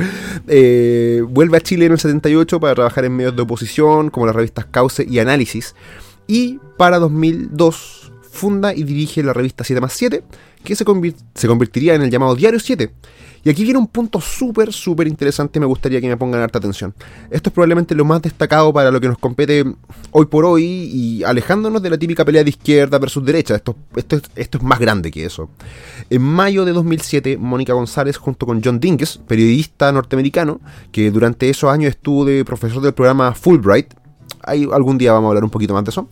Eh, 0.46 1.22
vuelve 1.28 1.56
a 1.56 1.60
Chile 1.60 1.86
en 1.86 1.92
el 1.92 1.98
78 1.98 2.60
para 2.60 2.74
trabajar 2.74 3.04
en 3.04 3.16
medios 3.16 3.34
de 3.34 3.42
oposición, 3.42 4.10
como 4.10 4.26
las 4.26 4.36
revistas 4.36 4.66
Cauce 4.66 5.04
y 5.08 5.18
Análisis. 5.18 5.74
Y 6.28 6.60
para 6.76 6.98
2002 6.98 8.12
funda 8.30 8.74
y 8.74 8.84
dirige 8.84 9.22
la 9.22 9.32
revista 9.32 9.62
7 9.64 9.80
más 9.80 9.92
7, 9.92 10.22
que 10.64 10.76
se, 10.76 10.84
se 11.34 11.48
convertiría 11.48 11.94
en 11.94 12.02
el 12.02 12.10
llamado 12.10 12.34
Diario 12.34 12.60
7 12.60 12.92
y 13.44 13.50
aquí 13.50 13.64
viene 13.64 13.78
un 13.78 13.88
punto 13.88 14.20
súper, 14.20 14.72
súper 14.72 15.08
interesante 15.08 15.58
me 15.58 15.66
gustaría 15.66 16.00
que 16.00 16.06
me 16.06 16.16
pongan 16.16 16.40
harta 16.40 16.58
atención. 16.58 16.94
Esto 17.30 17.50
es 17.50 17.52
probablemente 17.52 17.94
lo 17.94 18.04
más 18.04 18.22
destacado 18.22 18.72
para 18.72 18.90
lo 18.90 19.00
que 19.00 19.08
nos 19.08 19.18
compete 19.18 19.64
hoy 20.12 20.26
por 20.26 20.44
hoy 20.44 20.64
y 20.64 21.24
alejándonos 21.24 21.82
de 21.82 21.90
la 21.90 21.98
típica 21.98 22.24
pelea 22.24 22.44
de 22.44 22.50
izquierda 22.50 22.98
versus 22.98 23.24
derecha. 23.24 23.56
Esto, 23.56 23.74
esto, 23.96 24.20
esto 24.36 24.58
es 24.58 24.64
más 24.64 24.78
grande 24.78 25.10
que 25.10 25.24
eso. 25.24 25.50
En 26.08 26.22
mayo 26.22 26.64
de 26.64 26.72
2007, 26.72 27.36
Mónica 27.36 27.72
González 27.72 28.16
junto 28.16 28.46
con 28.46 28.62
John 28.62 28.78
Dinges, 28.78 29.18
periodista 29.26 29.90
norteamericano, 29.90 30.60
que 30.92 31.10
durante 31.10 31.50
esos 31.50 31.70
años 31.70 31.90
estuvo 31.90 32.24
de 32.24 32.44
profesor 32.44 32.80
del 32.80 32.94
programa 32.94 33.34
Fulbright, 33.34 33.92
ahí 34.44 34.68
algún 34.72 34.98
día 34.98 35.12
vamos 35.12 35.26
a 35.26 35.30
hablar 35.30 35.44
un 35.44 35.50
poquito 35.50 35.74
más 35.74 35.84
de 35.84 35.90
eso, 35.90 36.08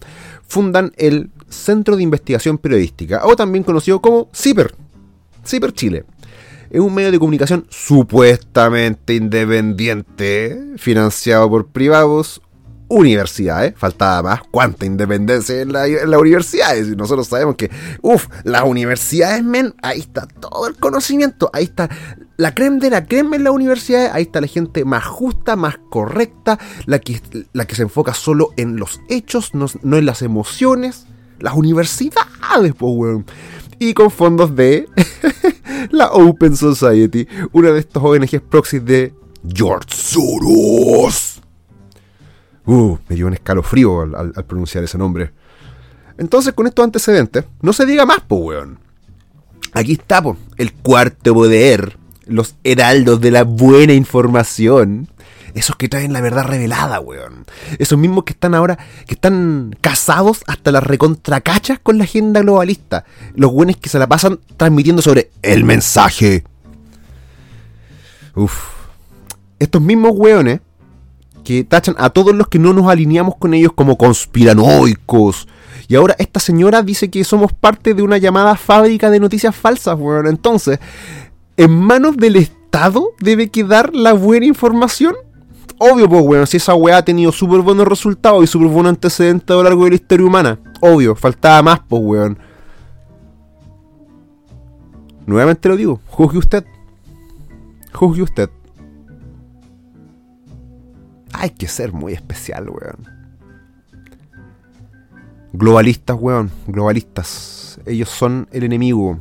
fundan 0.48 0.92
el 0.96 1.30
Centro 1.50 1.96
de 1.96 2.02
Investigación 2.02 2.56
Periodística, 2.58 3.26
o 3.26 3.36
también 3.36 3.64
conocido 3.64 4.00
como 4.00 4.28
CIPER, 4.34 4.74
CIPER 5.44 5.72
Chile. 5.72 6.04
Es 6.70 6.80
un 6.80 6.94
medio 6.94 7.10
de 7.10 7.18
comunicación 7.18 7.66
supuestamente 7.68 9.14
independiente, 9.14 10.74
financiado 10.76 11.50
por 11.50 11.66
privados, 11.66 12.40
universidades. 12.90 13.74
Faltaba 13.76 14.22
más. 14.22 14.40
¿Cuánta 14.50 14.84
independencia 14.84 15.60
en, 15.60 15.72
la, 15.72 15.86
las 15.86 16.20
universidades? 16.20 16.88
Nosotros 16.96 17.28
sabemos 17.28 17.56
que, 17.56 17.70
uff, 18.02 18.26
las 18.44 18.64
universidades, 18.64 19.42
men, 19.42 19.74
ahí 19.82 20.00
está 20.00 20.26
todo 20.26 20.66
el 20.66 20.76
conocimiento. 20.76 21.50
Ahí 21.54 21.64
está 21.64 21.88
la 22.36 22.54
creme 22.54 22.80
de 22.80 22.90
la 22.90 23.06
creme 23.06 23.36
en 23.36 23.44
las 23.44 23.52
universidades. 23.52 24.10
Ahí 24.12 24.24
está 24.24 24.40
la 24.40 24.48
gente 24.48 24.84
más 24.84 25.04
justa, 25.04 25.56
más 25.56 25.78
correcta, 25.88 26.58
la 26.84 26.98
que, 26.98 27.20
la 27.52 27.64
que 27.64 27.76
se 27.76 27.82
enfoca 27.82 28.12
solo 28.12 28.50
en 28.56 28.76
los 28.76 29.00
hechos, 29.08 29.54
no, 29.54 29.66
en 29.96 30.06
las 30.06 30.20
emociones. 30.22 31.06
Las 31.40 31.54
universidades, 31.54 32.74
pues, 32.76 32.92
weón. 32.94 33.26
Y 33.78 33.94
con 33.94 34.10
fondos 34.10 34.54
de 34.54 34.86
la 35.90 36.12
Open 36.12 36.54
Society, 36.56 37.26
una 37.52 37.70
de 37.70 37.80
estos 37.80 38.02
ONGs 38.02 38.42
proxies 38.42 38.84
de 38.84 39.14
George 39.52 39.88
Soros. 39.90 41.40
Uh, 42.66 42.98
me 43.08 43.16
dio 43.16 43.26
un 43.26 43.32
escalofrío 43.32 44.02
al, 44.02 44.32
pronunciar 44.46 44.84
ese 44.84 44.98
nombre. 44.98 45.32
Entonces, 46.18 46.52
con 46.52 46.66
estos 46.66 46.84
antecedentes, 46.84 47.44
no 47.62 47.72
se 47.72 47.86
diga 47.86 48.04
más, 48.04 48.20
po, 48.20 48.36
weón. 48.36 48.78
Aquí 49.72 49.92
está, 49.92 50.22
po, 50.22 50.36
el 50.56 50.72
cuarto 50.72 51.32
poder, 51.32 51.96
los 52.26 52.56
heraldos 52.64 53.20
de 53.20 53.30
la 53.30 53.44
buena 53.44 53.94
información. 53.94 55.08
Esos 55.54 55.76
que 55.76 55.88
traen 55.88 56.12
la 56.12 56.20
verdad 56.20 56.44
revelada, 56.44 57.00
weón. 57.00 57.46
Esos 57.78 57.98
mismos 57.98 58.24
que 58.24 58.32
están 58.32 58.54
ahora, 58.54 58.78
que 59.06 59.14
están 59.14 59.76
casados 59.80 60.42
hasta 60.46 60.72
las 60.72 60.82
recontracachas 60.82 61.78
con 61.78 61.98
la 61.98 62.04
agenda 62.04 62.40
globalista. 62.40 63.04
Los 63.34 63.52
weones 63.52 63.76
que 63.76 63.88
se 63.88 63.98
la 63.98 64.08
pasan 64.08 64.40
transmitiendo 64.56 65.02
sobre 65.02 65.30
el 65.42 65.64
mensaje. 65.64 66.44
Uf. 68.34 68.70
Estos 69.58 69.82
mismos 69.82 70.12
weones 70.14 70.60
que 71.44 71.64
tachan 71.64 71.94
a 71.98 72.10
todos 72.10 72.34
los 72.34 72.48
que 72.48 72.58
no 72.58 72.72
nos 72.72 72.88
alineamos 72.88 73.36
con 73.36 73.54
ellos 73.54 73.72
como 73.74 73.96
conspiranoicos. 73.96 75.48
Y 75.88 75.96
ahora 75.96 76.14
esta 76.18 76.38
señora 76.38 76.82
dice 76.82 77.10
que 77.10 77.24
somos 77.24 77.52
parte 77.52 77.94
de 77.94 78.02
una 78.02 78.18
llamada 78.18 78.56
fábrica 78.56 79.10
de 79.10 79.18
noticias 79.18 79.56
falsas, 79.56 79.98
bueno, 79.98 80.28
entonces, 80.28 80.78
¿en 81.56 81.72
manos 81.72 82.16
del 82.16 82.36
Estado 82.36 83.10
debe 83.18 83.48
quedar 83.48 83.92
la 83.94 84.12
buena 84.12 84.46
información? 84.46 85.16
Obvio, 85.78 86.08
pues, 86.08 86.22
bueno, 86.24 86.46
si 86.46 86.56
esa 86.56 86.74
weá 86.74 86.98
ha 86.98 87.04
tenido 87.04 87.32
súper 87.32 87.60
buenos 87.60 87.86
resultados 87.86 88.44
y 88.44 88.46
súper 88.46 88.68
buenos 88.68 88.90
antecedentes 88.90 89.50
a 89.50 89.54
lo 89.54 89.62
largo 89.62 89.84
de 89.84 89.90
la 89.90 89.96
historia 89.96 90.26
humana. 90.26 90.58
Obvio, 90.80 91.14
faltaba 91.14 91.62
más, 91.62 91.80
pues, 91.88 92.02
weón. 92.02 92.38
Nuevamente 95.26 95.68
lo 95.68 95.76
digo, 95.76 96.00
juzgue 96.06 96.38
usted. 96.38 96.64
Juzgue 97.92 98.22
usted. 98.22 98.50
Hay 101.32 101.50
que 101.50 101.68
ser 101.68 101.92
muy 101.92 102.12
especial, 102.12 102.68
weón. 102.68 103.20
Globalistas, 105.52 106.16
weón. 106.20 106.50
Globalistas. 106.66 107.80
Ellos 107.86 108.08
son 108.08 108.48
el 108.52 108.64
enemigo. 108.64 109.18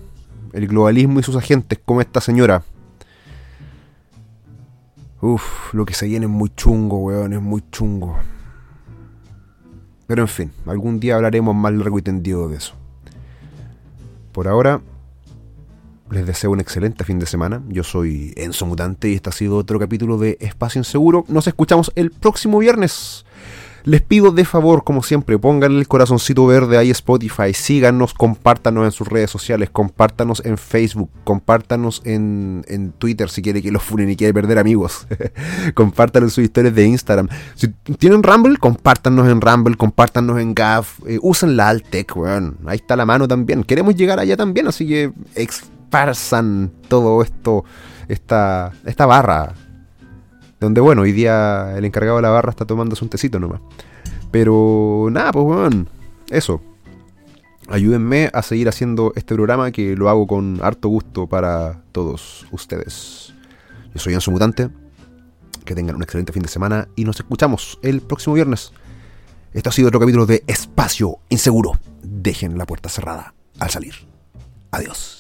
El 0.54 0.68
globalismo 0.68 1.20
y 1.20 1.24
sus 1.24 1.36
agentes, 1.36 1.80
como 1.86 2.02
esta 2.02 2.22
señora. 2.22 2.64
Uf, 5.22 5.74
lo 5.74 5.86
que 5.86 5.94
se 5.94 6.08
viene 6.08 6.26
es 6.26 6.32
muy 6.32 6.50
chungo, 6.56 6.98
weón. 6.98 7.34
Es 7.34 7.42
muy 7.42 7.64
chungo. 7.72 8.18
Pero 10.08 10.22
en 10.24 10.28
fin, 10.28 10.52
algún 10.66 11.00
día 11.00 11.16
hablaremos 11.16 11.56
más 11.56 11.74
largo 11.74 12.00
y 12.00 12.02
tendido 12.02 12.50
de 12.50 12.58
eso. 12.58 12.74
Por 14.32 14.48
ahora, 14.48 14.82
les 16.10 16.26
deseo 16.26 16.52
un 16.52 16.60
excelente 16.60 17.04
fin 17.04 17.20
de 17.20 17.26
semana. 17.26 17.62
Yo 17.68 17.84
soy 17.84 18.34
Enzo 18.36 18.66
Mutante 18.66 19.10
y 19.10 19.16
este 19.16 19.30
ha 19.30 19.34
sido 19.34 19.58
otro 19.58 19.78
capítulo 19.78 20.18
de 20.18 20.38
Espacio 20.40 20.80
Inseguro. 20.80 21.26
Nos 21.28 21.48
escuchamos 21.48 21.92
el 21.96 22.12
próximo 22.12 22.58
viernes. 22.60 23.26
Les 23.90 24.04
pido 24.04 24.30
de 24.30 24.46
favor, 24.46 24.84
como 24.84 25.02
siempre, 25.02 25.40
pónganle 25.40 25.80
el 25.80 25.88
corazoncito 25.88 26.46
verde 26.46 26.78
ahí 26.78 26.92
Spotify, 26.92 27.56
síganos, 27.56 28.14
compártanos 28.14 28.86
en 28.86 28.92
sus 28.92 29.08
redes 29.08 29.32
sociales, 29.32 29.72
compártanos 29.72 30.44
en 30.46 30.60
Facebook, 30.60 31.10
compártanos 31.24 32.04
en, 32.06 32.94
Twitter 33.00 33.32
si 33.32 33.42
quiere 33.42 33.64
que 33.64 33.72
los 33.72 33.82
funen 33.82 34.12
y 34.12 34.16
quiere 34.16 34.32
perder 34.32 34.60
amigos. 34.60 35.08
compártanos 35.74 36.28
en 36.28 36.36
sus 36.36 36.44
historias 36.44 36.76
de 36.76 36.86
Instagram. 36.86 37.30
Si 37.56 37.70
tienen 37.98 38.22
Rumble, 38.22 38.58
compártanos 38.58 39.28
en 39.28 39.42
Rumble, 39.42 39.76
compártanos 39.76 40.40
en 40.40 40.54
Gav, 40.54 40.86
eh, 41.08 41.18
usen 41.24 41.58
la 41.58 41.70
Altec, 41.70 42.16
weón. 42.16 42.60
Ahí 42.68 42.76
está 42.76 42.96
la 42.96 43.08
mano 43.08 43.28
también. 43.28 43.64
Queremos 43.64 43.96
llegar 43.96 44.20
allá 44.20 44.38
también, 44.38 44.68
así 44.68 44.88
que 44.88 45.12
parsan 45.90 46.72
todo 46.90 47.24
esto, 47.24 47.66
esta, 48.08 48.72
esta 48.86 49.08
barra. 49.08 49.56
Donde, 50.60 50.82
bueno, 50.82 51.04
hoy 51.04 51.12
día 51.12 51.78
el 51.78 51.86
encargado 51.86 52.18
de 52.18 52.24
la 52.24 52.30
barra 52.30 52.52
está 52.52 52.66
tomándose 52.66 53.04
un 53.04 53.10
tecito 53.10 53.40
nomás. 53.40 53.62
Pero 54.32 55.08
nada, 55.12 55.32
pues, 55.32 55.46
bueno, 55.46 55.86
eso. 56.30 56.62
Ayúdenme 57.70 58.30
a 58.34 58.42
seguir 58.42 58.68
haciendo 58.68 59.14
este 59.16 59.36
programa 59.36 59.72
que 59.72 59.96
lo 59.96 60.10
hago 60.10 60.26
con 60.28 60.60
harto 60.62 60.90
gusto 60.90 61.28
para 61.28 61.84
todos 61.92 62.48
ustedes. 62.52 63.34
Yo 63.94 64.00
soy 64.00 64.14
Anso 64.14 64.32
Mutante. 64.32 64.70
Que 65.66 65.76
tengan 65.76 65.96
un 65.96 66.02
excelente 66.02 66.34
fin 66.34 66.42
de 66.42 66.50
semana 66.50 66.88
y 66.96 67.04
nos 67.04 67.20
escuchamos 67.20 67.78
el 67.84 68.02
próximo 68.02 68.34
viernes. 68.34 68.74
Esto 69.54 69.70
ha 69.70 69.74
sido 69.74 69.90
otro 69.90 70.00
capítulo 70.00 70.26
de 70.26 70.44
Espacio 70.48 71.20
Inseguro. 71.30 71.74
Dejen 72.02 72.58
la 72.58 72.66
puerta 72.66 72.90
cerrada 72.90 73.36
al 73.60 73.70
salir. 73.70 73.94
Adiós. 74.72 75.19